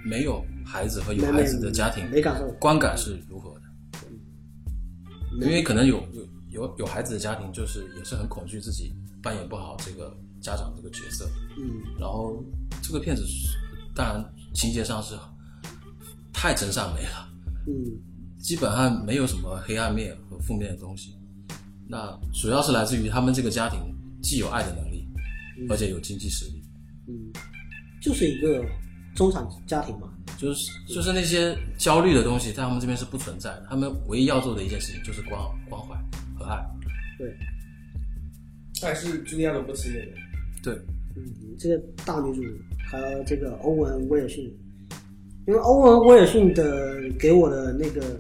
[0.06, 3.57] 没有孩子和有孩子的家庭没感受观感是如何的？
[5.40, 12.44] 因为可能有有有有孩子的家庭，就是也是很恐惧自己扮演不好这个家长这个角色，嗯然后
[12.82, 13.58] 这个片子是
[13.96, 15.16] 当然情节上是
[16.34, 17.30] 太真善美了，
[17.68, 17.74] 嗯
[18.40, 21.16] 基本上没有什么黑暗面和负面的东西。
[21.88, 23.80] 那主要是来自于他们这个家庭
[24.22, 25.08] 既有爱的能力，
[25.70, 26.64] 而且有经济实力。
[27.08, 27.14] 嗯，
[28.02, 28.66] 就是一个
[29.16, 30.14] 中产家庭嘛。
[30.38, 33.66] 就是就是那些焦虑的东西，在他们这边是不存在的。
[33.70, 35.32] 他们唯一要做的一件事情就是关
[35.68, 35.96] 关怀
[36.38, 36.64] 和爱。
[37.18, 37.36] 对，
[38.80, 40.18] 他还是茱莉亚·罗伯茨演的。
[40.62, 40.76] 对，
[41.16, 41.24] 嗯，
[41.58, 42.44] 这个大女主
[42.90, 44.46] 还有这个欧文·威尔逊，
[45.48, 48.20] 因为欧文·威尔逊的给我的那个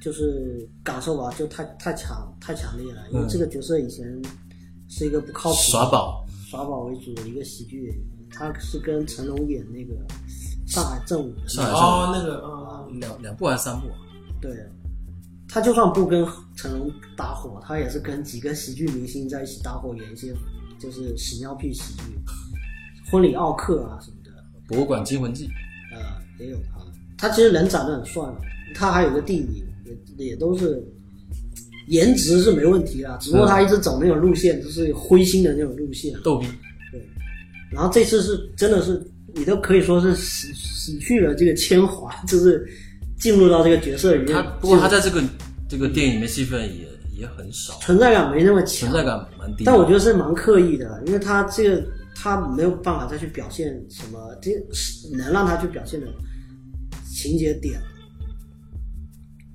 [0.00, 3.08] 就是感受吧，就太太强太强烈了。
[3.10, 4.04] 因为这个角色以前
[4.90, 9.94] 是一个不靠谱的耍宝，耍宝为主的一个喜剧演员，他是跟成龙演那个
[10.72, 13.94] 上海正午的上海哦，那个啊，两两部还是三部啊？
[14.40, 14.50] 对，
[15.46, 20.32] 他就算不跟成龙搭伙，他也是跟几个喜剧明星在一起搭伙演一些
[20.78, 22.04] 就是屎尿屁喜剧，
[23.10, 24.30] 婚礼奥克啊什么的，
[24.66, 25.46] 博物馆惊魂记，
[25.92, 26.00] 呃，
[26.42, 26.80] 也有他。
[27.18, 28.36] 他其实人长得很帅嘛，
[28.74, 29.62] 他还有个弟弟，
[30.16, 30.82] 也也都是
[31.88, 36.18] 颜值是没问题的，只不过他一直走那种路线，就是灰心的那种路线。
[36.22, 36.46] 逗逼，
[36.90, 37.06] 对。
[37.70, 42.66] 然后这次是真的是，你都可以说是洗洗去了这个铅华， 就是
[43.18, 44.32] 进入到这个角色里面。
[44.32, 45.22] 他不过他在这个
[45.68, 46.88] 这个电影里面戏份也
[47.20, 49.70] 也很少，存在感没那么强，存在感蛮低的。
[49.70, 54.50] 但我觉得是蛮刻意的，因为他这个他没有办法再去表现什么，这
[55.16, 56.06] 能让他去表现的
[57.08, 57.80] 情节点，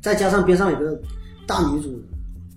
[0.01, 0.99] 再加上边上有个
[1.45, 2.01] 大女主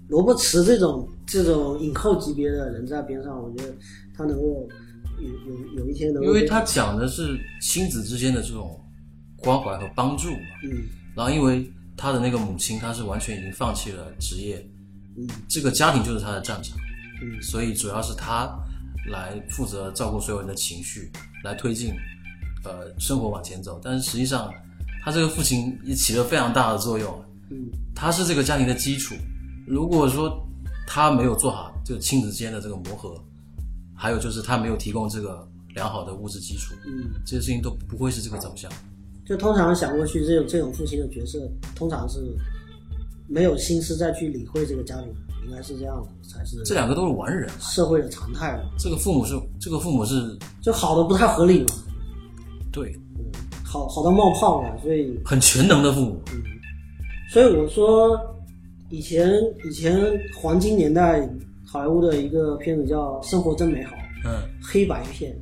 [0.09, 3.75] 罗伯茨这种这种影后级别的人在边上，我觉得
[4.17, 4.69] 他能够
[5.21, 8.81] 有有有一天能因为他讲的是亲子之间的这种
[9.37, 10.39] 关怀和帮助嘛。
[10.65, 10.83] 嗯
[11.17, 14.65] 然后因为他的那个母亲，她是完全已经放弃了职业，
[15.19, 16.79] 嗯这个家庭就是他的战场，
[17.23, 18.49] 嗯所以主要是他
[19.11, 21.11] 来负责照顾所有人的情绪，
[21.45, 21.93] 来推进
[22.65, 23.81] 呃生活往前走。
[23.83, 24.51] 但是实际上，
[25.03, 29.15] 他这个父亲也起了非常大的作用，嗯他是这个家庭的基础。
[29.67, 30.41] 如果说
[30.87, 33.23] 他没有做好这个亲子间的这个磨合，
[34.01, 38.73] 还有就是他没有提供这个良好的物质基础，嗯，这些事情都不会是这个走向。
[39.27, 41.39] 就通常想过去这种这种父亲的角色，
[41.77, 42.19] 通常是
[43.29, 45.09] 没有心思再去理会这个家庭，
[45.47, 48.65] 应该是这样的才是这两个都是完人，社会的常态了。
[48.79, 51.75] 这个父母是这个父母是就好的不太合理嘛，
[52.73, 52.99] 对。
[53.63, 56.43] 好好到冒泡了，所以很全能的父母，嗯。
[57.33, 58.19] 所以我说
[58.89, 59.31] 以前
[59.69, 60.01] 以前
[60.41, 61.21] 黄金年代
[61.73, 63.95] 好莱坞的一个片子叫《生活真美好》，
[64.25, 65.33] 嗯，黑白片，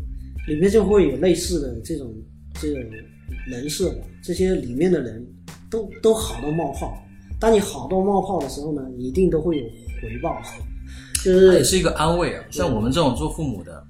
[0.46, 2.14] 里面就会有类似的这种
[2.60, 2.82] 这种
[3.46, 5.26] 人设嘛，这些里面的人
[5.70, 7.02] 都都好到冒泡。
[7.40, 9.64] 当你好到冒泡的时候呢，你一定都会有
[10.02, 10.38] 回报，
[11.24, 12.44] 就是它也是一个安慰啊。
[12.50, 13.82] 像我们这种做父母的，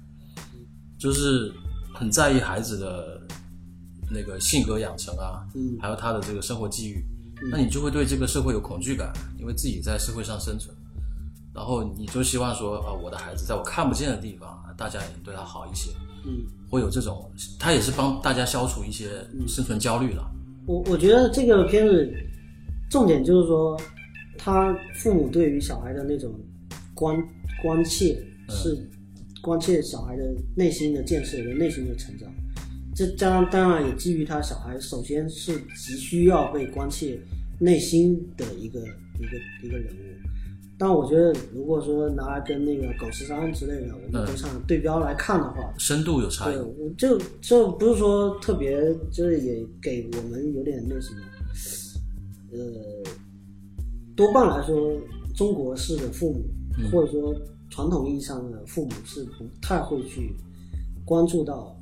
[0.97, 1.51] 就是
[1.93, 3.19] 很在意孩子的
[4.09, 5.75] 那个性格养成啊，嗯。
[5.77, 7.03] 还有他的这个生活际遇，
[7.51, 10.73] 那你就会对这个社会有恐惧感，因为自己在社会上生存，
[11.59, 15.91] 然后你就希望说呃，我的孩子在我看不见的地方，啊大家也对他好一些，
[16.25, 17.29] 嗯，会有这种，
[17.59, 19.09] 他也是帮大家消除一些
[19.45, 20.25] 生存焦虑了。
[20.65, 22.09] 我我觉得这个片子
[22.89, 23.77] 重点就是说，
[24.37, 26.33] 他父母对于小孩的那种
[26.93, 27.21] 关
[27.61, 28.89] 关切是
[29.41, 32.31] 关切小孩的内心的建设跟内心的成长。
[32.95, 37.19] 这当然当然也基于他小孩首先是急需要被关切
[37.59, 38.79] 内心的一个
[39.19, 40.08] 一个一个人物。
[40.81, 46.57] 但我觉得，如果说拿来跟那个狗十三之类的，我们嗯都上对标来看的话，深度有差对，异。
[46.59, 51.21] 我就就不是说特别，就是也给我们有点那什么，
[52.53, 53.03] 呃，
[54.15, 54.97] 多半来说，
[55.35, 56.45] 中国式的父母，
[56.77, 57.35] 嗯或者说
[57.69, 60.33] 传统意义上的父母是不太会去
[61.03, 61.77] 关注到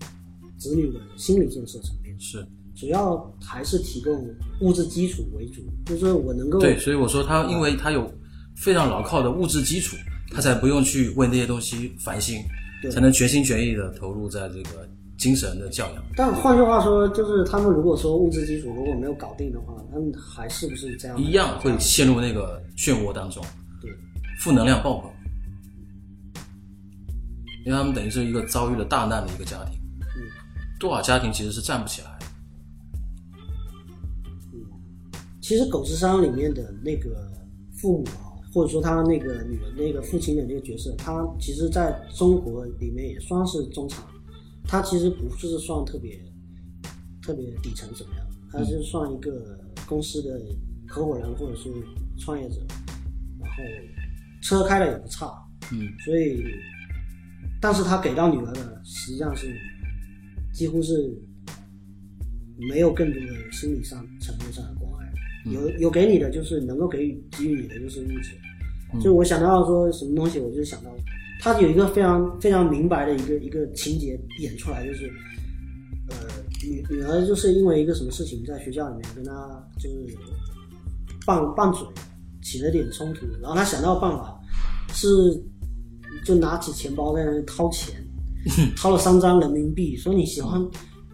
[0.58, 2.44] 子女的心理建设层面，是
[2.76, 4.28] 主要还是提供
[4.62, 8.12] 物质基础为主，就是我能够对，所以我说他，因为他有
[8.58, 9.96] 非常牢靠的物质基础，
[10.32, 12.42] 他才不用去为那些东西烦心，
[12.92, 16.04] 才能全心全意的投入在这个精神的教养。
[16.16, 21.22] 但换句话说，就是他们如果说物质基础如果没有搞定的话，他们还是不是这样？
[21.22, 23.44] 一样会陷入那个漩涡当中，
[23.82, 23.92] 对，
[24.40, 25.12] 负能量爆棚，
[27.66, 30.28] 因为他们等于是一个遭遇了大难的一个家庭，嗯
[30.80, 32.26] 多少家庭其实是站不起来的。
[35.42, 37.32] 其实《狗之山》里面的那个
[37.80, 38.27] 父母啊，
[38.58, 44.04] 或者说他那个女人那个父亲的那个角色，他其实在中国里面也算是中产，
[44.64, 46.20] 他其实不是算特别
[47.22, 50.42] 特别底层怎么样，他是算一个公司的
[50.88, 51.72] 合伙人或者是
[52.18, 52.60] 创业者，
[53.40, 53.58] 然后
[54.42, 55.32] 车开的也不差，
[55.72, 56.44] 嗯，所以，
[57.62, 59.56] 但是他给到女儿的实际上是
[60.52, 61.16] 几乎是
[62.58, 65.14] 没有更多的心理上层面上的关爱，
[65.54, 68.32] 有有给你的就是能够给予给予你的就是物质。
[69.02, 70.90] 就我想到说什么东西，我就想到
[71.42, 75.12] 他有一个非常非常明白的一个一个情节演出来，就是
[76.10, 76.16] 呃
[76.64, 79.32] 女女儿就是因为一个什么事情在学校里面跟他
[79.78, 80.18] 就是
[81.26, 81.86] 拌拌嘴，
[82.42, 84.40] 起了点冲突，然后他想到办法
[84.94, 85.08] 是
[86.26, 87.96] 就拿起钱包在那里掏钱，
[88.76, 90.66] 掏了三张人民币，说你喜欢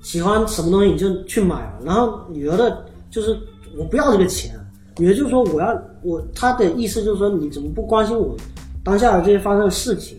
[0.02, 1.82] 喜欢什么东西你就去买了。
[1.84, 3.38] 然后女儿的就是
[3.76, 4.56] 我不要这个钱，
[4.98, 8.38] 女儿就说我要我，他的意思就是说你怎么不关心我
[8.84, 10.18] 当下的这些发生的事情？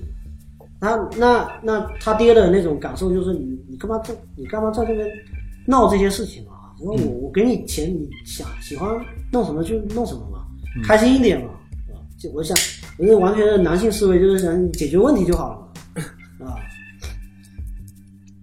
[0.81, 5.09] 那那那他爹的那种感受就是你你干嘛在你干嘛在这边
[5.67, 6.75] 闹这些事情啊？
[6.81, 8.91] 因为我我给你钱，你想喜欢
[9.33, 10.45] 弄什么就弄什么嘛，
[10.83, 11.51] 开心一点嘛，
[11.89, 12.55] 啊，就我想，
[12.99, 16.05] 我是完全的男性思维，就是想解决问题就好了
[16.39, 16.59] 嘛，啊，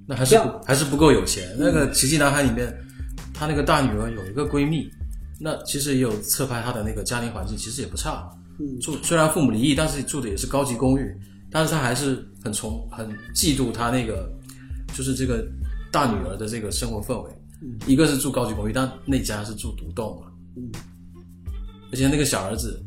[0.07, 1.43] 那还是还是不够有钱。
[1.59, 2.73] 那个《奇迹男孩》里面，
[3.33, 4.89] 他那个大女儿有一个闺蜜，
[5.43, 8.29] 那其实也有侧拍他的那个家庭环境，其实也不差。
[8.59, 11.17] 嗯住虽然父母离异，但是住的也是高级公寓，
[11.49, 14.31] 但是他还是很崇很嫉妒他那个
[14.93, 15.43] 就是这个
[15.91, 17.31] 大女儿的这个生活氛围。
[17.87, 20.27] 一个是住高级公寓，但那家是住独栋嘛。
[20.57, 20.69] 嗯
[21.91, 22.81] 而且那个小儿子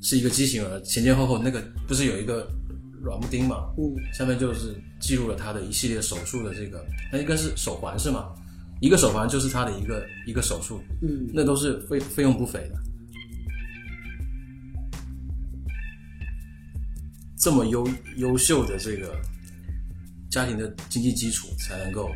[0.00, 2.46] 是一个畸形儿，前前后后那个不是有一个
[3.02, 3.64] 软木钉嘛？
[3.78, 8.28] 嗯下面就是记录了他的一系列手术的这个，那应该是手环是吗？
[8.84, 12.74] 一个手环就是他的一个一个手术，嗯，那都是费费用不菲的。
[17.38, 19.16] 这么优优秀的这个
[20.30, 22.10] 家庭的经济基础，才能够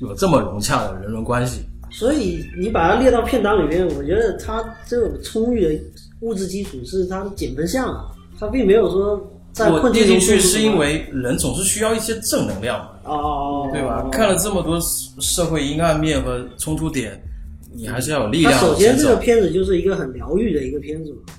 [0.00, 1.60] 有这么融洽的人伦关系。
[1.90, 5.84] 所以你把它列到片单里面，我觉得他这种充裕的
[6.20, 14.08] 物质基础是他的减分项啊，他并没有说在我困境中列进去是因为人总是需要一些正能量嘛，哦，对吧？
[14.10, 14.80] 看了这么多
[15.20, 17.22] 社会阴暗面和冲突点，
[17.70, 18.96] 你还是要有力量他首先。
[18.96, 21.34] 这个片子就是一个很疗愈的一个片子嘛，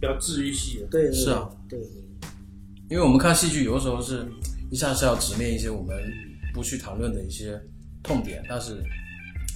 [0.00, 0.86] 比较治愈系的。
[0.86, 1.88] 对对是啊，对对，
[2.90, 4.26] 因为我们看戏剧，有的时候是
[4.70, 5.96] 一下是要直面一些我们
[6.52, 7.60] 不去谈论的一些
[8.02, 8.82] 痛点，但是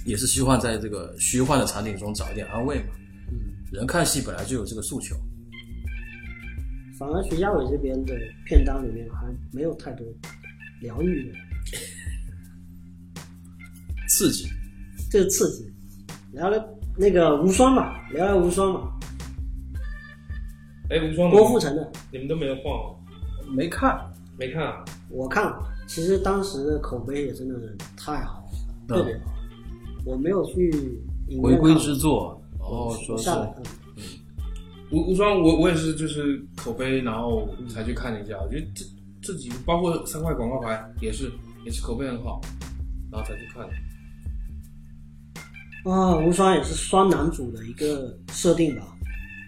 [0.05, 2.85] 也是希望在这个虚幻的场景中找一点安慰嘛。
[3.29, 3.37] 嗯，
[3.73, 5.15] 人看戏本来就有这个诉求，
[6.99, 8.13] 反而徐家伟这边的
[8.45, 10.05] 片单里面还没有太多
[10.81, 11.37] 疗愈的，
[14.09, 14.49] 刺激。
[15.09, 15.73] 这是刺激。
[16.33, 16.61] 聊聊
[16.97, 18.99] 那个无双吧，聊聊无双吧，
[20.89, 22.99] 哎，无双，郭富城的，你们都没有晃哦，
[23.55, 23.97] 没看，
[24.37, 24.83] 没看啊？
[25.09, 29.31] 我看了，其实当时的口碑也真的是太好了，嗯特别好。
[30.05, 30.69] 我没有去
[31.29, 33.63] 影回归之作，然后说是下来看，
[34.91, 38.39] 无无双，我我也是，就是口碑，然后才去看了一下。
[38.41, 38.85] 我觉得这
[39.21, 41.31] 这几部，包括三块广告牌，也是
[41.65, 42.41] 也是口碑很好，
[43.11, 43.73] 然后才去看的。
[45.89, 48.81] 啊，无双也是双男主的一个设定吧。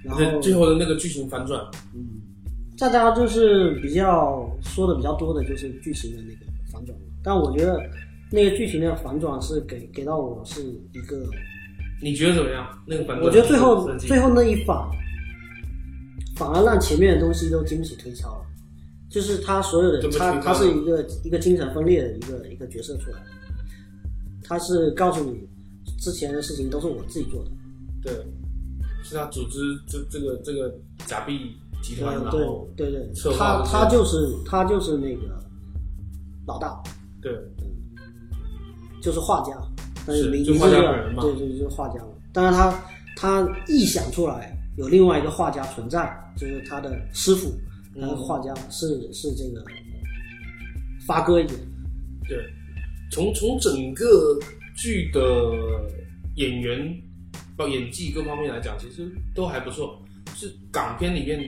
[0.04, 1.62] 然后对，最后的那个剧情反转，
[1.94, 2.22] 嗯，
[2.78, 7.80] 大家就是比较说的比较多的就是剧情的那个反转，但我觉得
[8.32, 10.64] 那个剧情的反转是给给到我是
[10.94, 11.24] 一个，
[12.02, 12.68] 你觉得怎么样？
[12.88, 13.22] 那个反转？
[13.22, 14.76] 我觉得最后最后那一反，
[16.42, 18.46] 反而让前面的东西都经不起推敲了。
[19.08, 23.26] 就是他所有的他他是一个一个精神分裂的一个一个角色出来的，
[24.42, 25.48] 他是告诉你
[26.00, 27.52] 之前的事情都是我自己做的，
[28.02, 28.14] 对，
[29.04, 30.74] 是他组织这这个这个
[31.06, 33.02] 假币集团，然对后对对。
[33.14, 35.22] 对，他他就是他就是那个
[36.48, 36.82] 老大，
[37.22, 37.32] 对。
[39.02, 39.58] 就是画家，
[40.06, 40.80] 但是名就画家
[41.20, 41.96] 对对，就是画家。
[41.96, 42.10] 嘛。
[42.32, 42.84] 当然他
[43.18, 47.49] 他臆想出来有另外一个画家存在，就是他的师傅，
[47.95, 49.63] 嗯那个画家是是这个
[51.05, 51.53] 发哥演的。
[52.28, 52.38] 对，
[53.11, 54.05] 从从整个
[54.78, 55.22] 剧的
[56.36, 56.93] 演员、
[57.57, 59.97] 包括演技各方面来讲，其实都还不错。
[60.34, 61.39] 是港片里面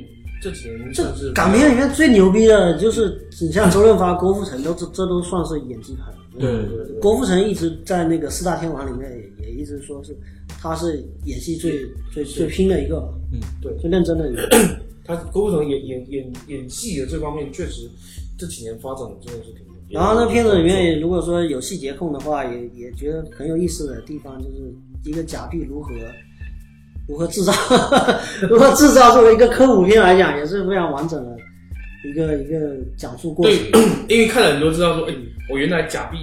[0.41, 6.03] 这几年这港片里面最牛逼的就是你像周润发、郭富城都这这都算是演技派。
[6.39, 10.15] 对对对郭富城一直在那个四大天王里面也也一直说是
[10.47, 12.97] 他是演戏最最最拼的一个，
[13.31, 14.47] 嗯，对最认真的一个。
[15.05, 17.89] 他郭富城演演演演戏的这方面，确实
[18.37, 19.61] 这几年发展的真的是挺。
[19.89, 24.73] 然后那片子里面，如果说有细节控的话，也也觉得很有意思的地方，就是
[25.03, 25.93] 一个假币如何
[27.07, 27.51] 如何制造，
[28.49, 31.35] 如何制造作为一个科普片来讲，也是非常完整的
[32.09, 33.55] 一个一个讲述过程。
[33.71, 35.13] 对，因为看了很多知道说，哎，
[35.49, 36.17] 我原来假币，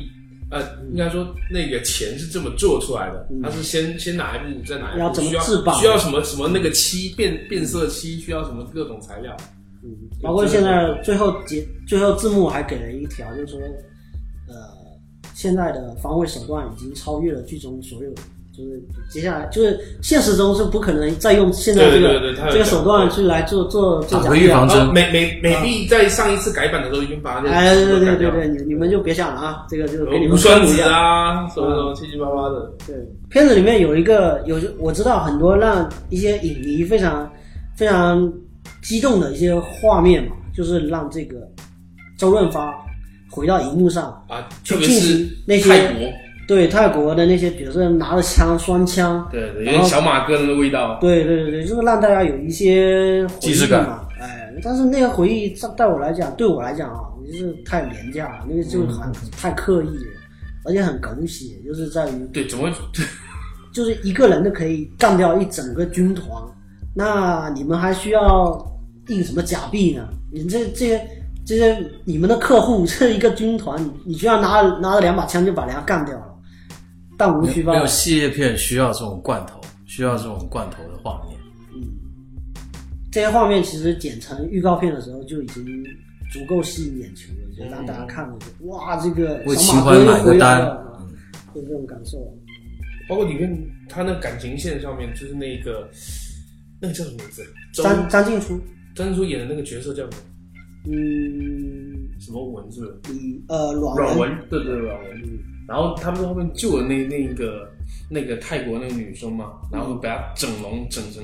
[0.51, 5.43] 呃，应该说那个钱是这么做出来的，它是先先哪一步，再哪一步，需要
[5.75, 9.37] 需要什么什么那个漆变变色漆，需要什么各种材料。
[9.83, 9.91] 嗯，
[10.23, 13.61] 包括现在最后结最后字幕还给了一条，就是说，
[14.49, 14.55] 呃，
[15.35, 18.11] 现在的防卫手段已经超越了剧中所有，
[18.61, 30.91] 就是接下来就是现实中是不可能再用现在这个这个手段去来做做做打假币啊回预防针美美美币在上一次改版的时候已经把它哎，对对对对对，你你们就别想了啊，这个就给你无们酸纸科普一下。
[30.91, 32.73] 啊，什么什么七七八八的。
[32.87, 32.95] 对，
[33.31, 37.31] 片子里面有一个有我知道很多让一些影迷非常
[37.77, 38.31] 非常
[38.83, 41.37] 激动的一些画面嘛，就是让这个
[42.19, 42.75] 周润发
[43.31, 46.07] 回到荧幕上，啊，去进行那些泰国，
[46.51, 50.99] 对泰国的那些比如说拿着枪双枪，对对，有点小马哥的那个味道。
[51.01, 54.01] 对对对对，就是让大家有一些回忆既视感嘛。
[54.21, 60.13] 哎，但是那个回忆在在我来讲，对我来讲啊，就是太廉价了，那个就很、太刻意了，
[60.65, 62.73] 而且很狗血，就是在于对，怎么会？
[63.73, 66.27] 就是一个人都可以干掉一整个军团，
[66.97, 68.61] 那你们还需要
[69.07, 70.03] 印什么假币呢？
[70.33, 71.01] 你这这些
[71.47, 76.30] 这些你们的客户是一个军团，你你居然拿拿着两把枪就把人家干掉了，
[77.21, 77.87] 弹无虚发没有。
[77.87, 81.39] 系列片需要这种罐头，需要这种罐头的画面。
[81.75, 81.83] 嗯
[83.13, 85.85] 这些画面其实剪成预告片的时候就已经
[86.33, 91.09] 足够吸引眼球了，就让大家看了就哇，这个为小马哥又情怀买个回来单了，嗯
[91.55, 92.19] 就这种感受。
[93.09, 93.53] 包括里面
[93.89, 95.91] 他那感情线上面，就是那个
[96.81, 97.45] 那个叫什么名字？
[97.75, 98.61] 张张静初，
[98.95, 100.23] 张静初演的那个角色叫什么？
[100.87, 103.13] 嗯，什么文是不是？
[103.13, 105.11] 你呃阮阮文，文，对对阮文。
[105.71, 107.71] 然后他们在后面救了那那个
[108.11, 111.23] 那个泰国那个女生嘛，然后把她整容整成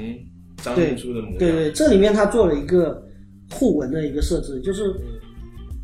[0.58, 1.38] 张静初的模样。
[1.38, 3.04] 对对，这里面他做了一个
[3.50, 4.94] 互文的一个设置，就是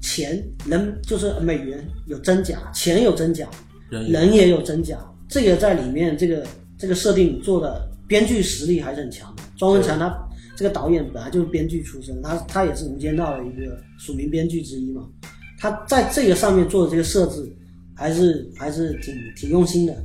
[0.01, 3.51] 钱人就是美元有真假，钱有真假，
[3.91, 4.97] 人也人也有真假。
[5.29, 6.47] 这个在里面这个
[6.79, 9.43] 这个设定做的编剧实力还是很强的。
[9.57, 10.17] 庄文强他
[10.57, 15.03] 这个导演本来就是编剧出身，他他也是《无间道》的一个署名编剧之一嘛。
[15.59, 17.53] 他在这个上面做的这个设置，
[17.95, 19.97] 还是还是挺挺用心的。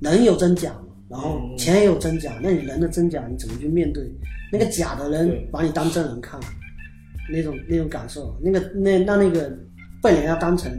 [0.00, 4.10] 人有真假嘛，然后嗯钱也有真假，那你人的真假你怎么去面对？
[4.52, 6.40] 那个假的人把你当真人看，
[7.30, 9.56] 那种那种感受，那个那那那个
[10.02, 10.72] 被人家当成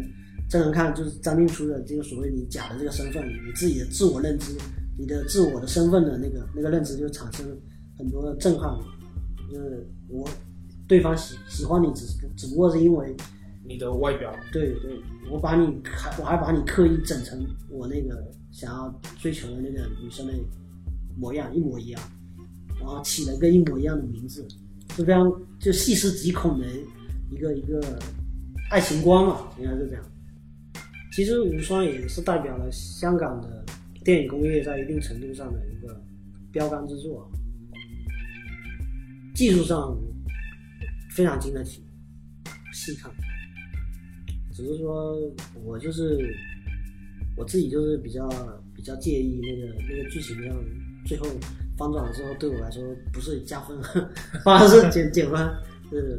[0.50, 4.52] 真人看，就是张静初的这个所谓你假的这个身份，你自己的自我认知，
[4.98, 7.46] 你的自我的身份的那个那个认知就产生
[7.98, 8.76] 很多的震撼。
[9.52, 10.28] 就是我
[10.88, 13.16] 对方喜喜欢你只是只不过是因为
[13.64, 20.34] 你的外表，对对，我把你还我还把你刻意整成我那个想要追求的那个女生的
[21.18, 22.02] 模样一模一样，
[22.80, 24.46] 然后起了个一模一样的名字，
[24.96, 26.66] 是非常就细思极恐的
[27.32, 28.00] 一个一个
[28.72, 30.04] 爱情观嘛，应该是这样。
[31.14, 33.64] 其实无双也是代表了香港的
[34.04, 36.02] 电影工业在一定程度上的一个
[36.52, 37.30] 标杆之作，
[39.36, 39.98] 技术上
[41.16, 41.86] 非常经得起
[42.74, 43.12] 细看。
[44.62, 45.18] 只是说
[45.66, 46.20] 我就是
[47.36, 48.30] 我自己就是比较
[48.76, 50.56] 比较介意那个那个剧情上
[51.08, 51.26] 最后
[51.78, 53.76] 翻转了之后，对我来说不是加分，
[54.46, 55.40] 反而是减减分。
[55.90, 56.18] 是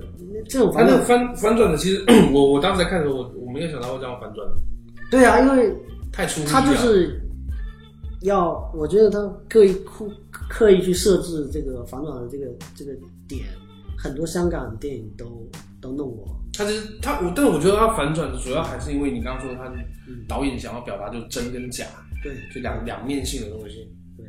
[0.49, 4.47] 这种反正翻翻转的，其实 我我当时在看的时候，我我没有想到会这样翻转，
[5.11, 5.75] 对啊，因为
[6.13, 6.61] 太出乎意他。
[6.61, 7.19] 就是
[8.23, 12.93] 要，我觉得他刻意刻刻意去设置这个反转的这个这个
[13.27, 13.47] 点，
[13.97, 15.49] 很多香港电影都
[15.81, 16.27] 都弄过。
[16.53, 19.69] 他其实他我，但我觉得他反转的主要还是因为你刚刚说他
[20.07, 21.87] 嗯导演想要表达就是真跟假，
[22.23, 23.91] 对就两两面性的东西。
[24.17, 24.27] 对，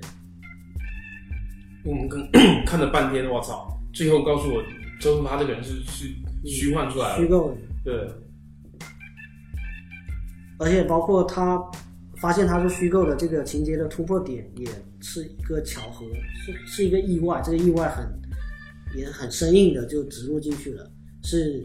[1.84, 2.26] 我们跟
[2.66, 3.68] 看了半天，我操！
[3.94, 4.64] 最后告诉我
[5.00, 6.08] 周润发这个人是是
[6.46, 8.10] 虚幻出来的，虚构的，对，
[10.58, 11.62] 而且包括他
[12.18, 14.66] 发现他是虚构的这个情节的突破点，也
[15.02, 16.06] 是一个巧合，
[16.44, 18.08] 是是一个意外，这个意外很
[18.98, 20.90] 也很生硬的就植入进去了，
[21.24, 21.64] 是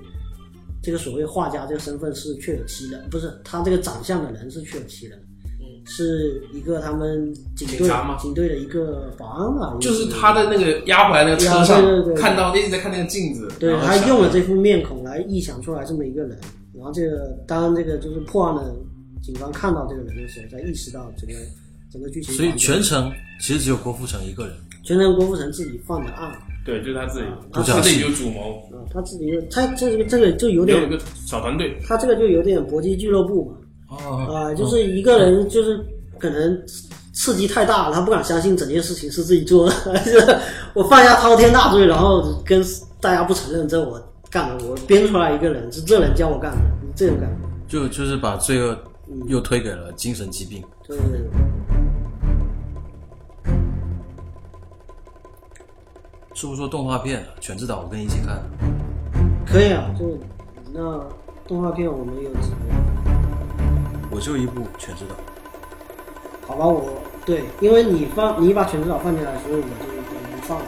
[0.83, 5.18] 这个所谓画家这个身份是确有其人，不是他这个长相的人是确有其人，
[5.85, 16.39] 是一个他们警队警察吗警队的一个保安吧，就是他的那个压回来那个车压上对对对看到一直在看那个镜子，对他用了这副面孔来臆想出来这么一个人，
[16.74, 18.74] 然后这个当这个就是破案的
[19.22, 21.35] 警方看到这个人的时候，才意识到整个
[21.91, 24.55] 整个剧情所以全程其实只有郭富城一个人。
[24.85, 26.33] 全程郭富城自己犯的案，
[26.65, 33.47] 对，就是他自己，他自己有主谋，啊，他自己他这个这个就有点，有一个小团队，他这个就有点搏击俱乐部
[33.89, 35.79] 嘛，哦，啊、就是一个人就是
[36.19, 36.63] 可能
[37.15, 40.39] 刺激太大了，他不敢相信整件事情是自己做的， 就是
[40.75, 42.63] 我犯下滔天大罪，然后跟
[43.01, 43.99] 大家不承认这我
[44.31, 46.59] 干的，我编出来一个人是这人教我干的，
[46.95, 47.49] 这种感觉。
[47.67, 48.77] 就就是把罪恶
[49.27, 50.63] 又推给了精神疾病。
[50.87, 51.21] 对对对，
[56.39, 57.26] 说不说动画片？
[57.41, 58.41] 《犬之岛》我跟你一起看，
[59.45, 60.16] 可以啊，就
[60.72, 61.05] 那
[61.49, 62.68] 动画片我们有几部？
[64.12, 65.14] 我就一部《犬之岛》。
[66.47, 66.93] 好吧，我
[67.26, 70.64] 对，因为你放你把全指导放进来，所以我就我不放了。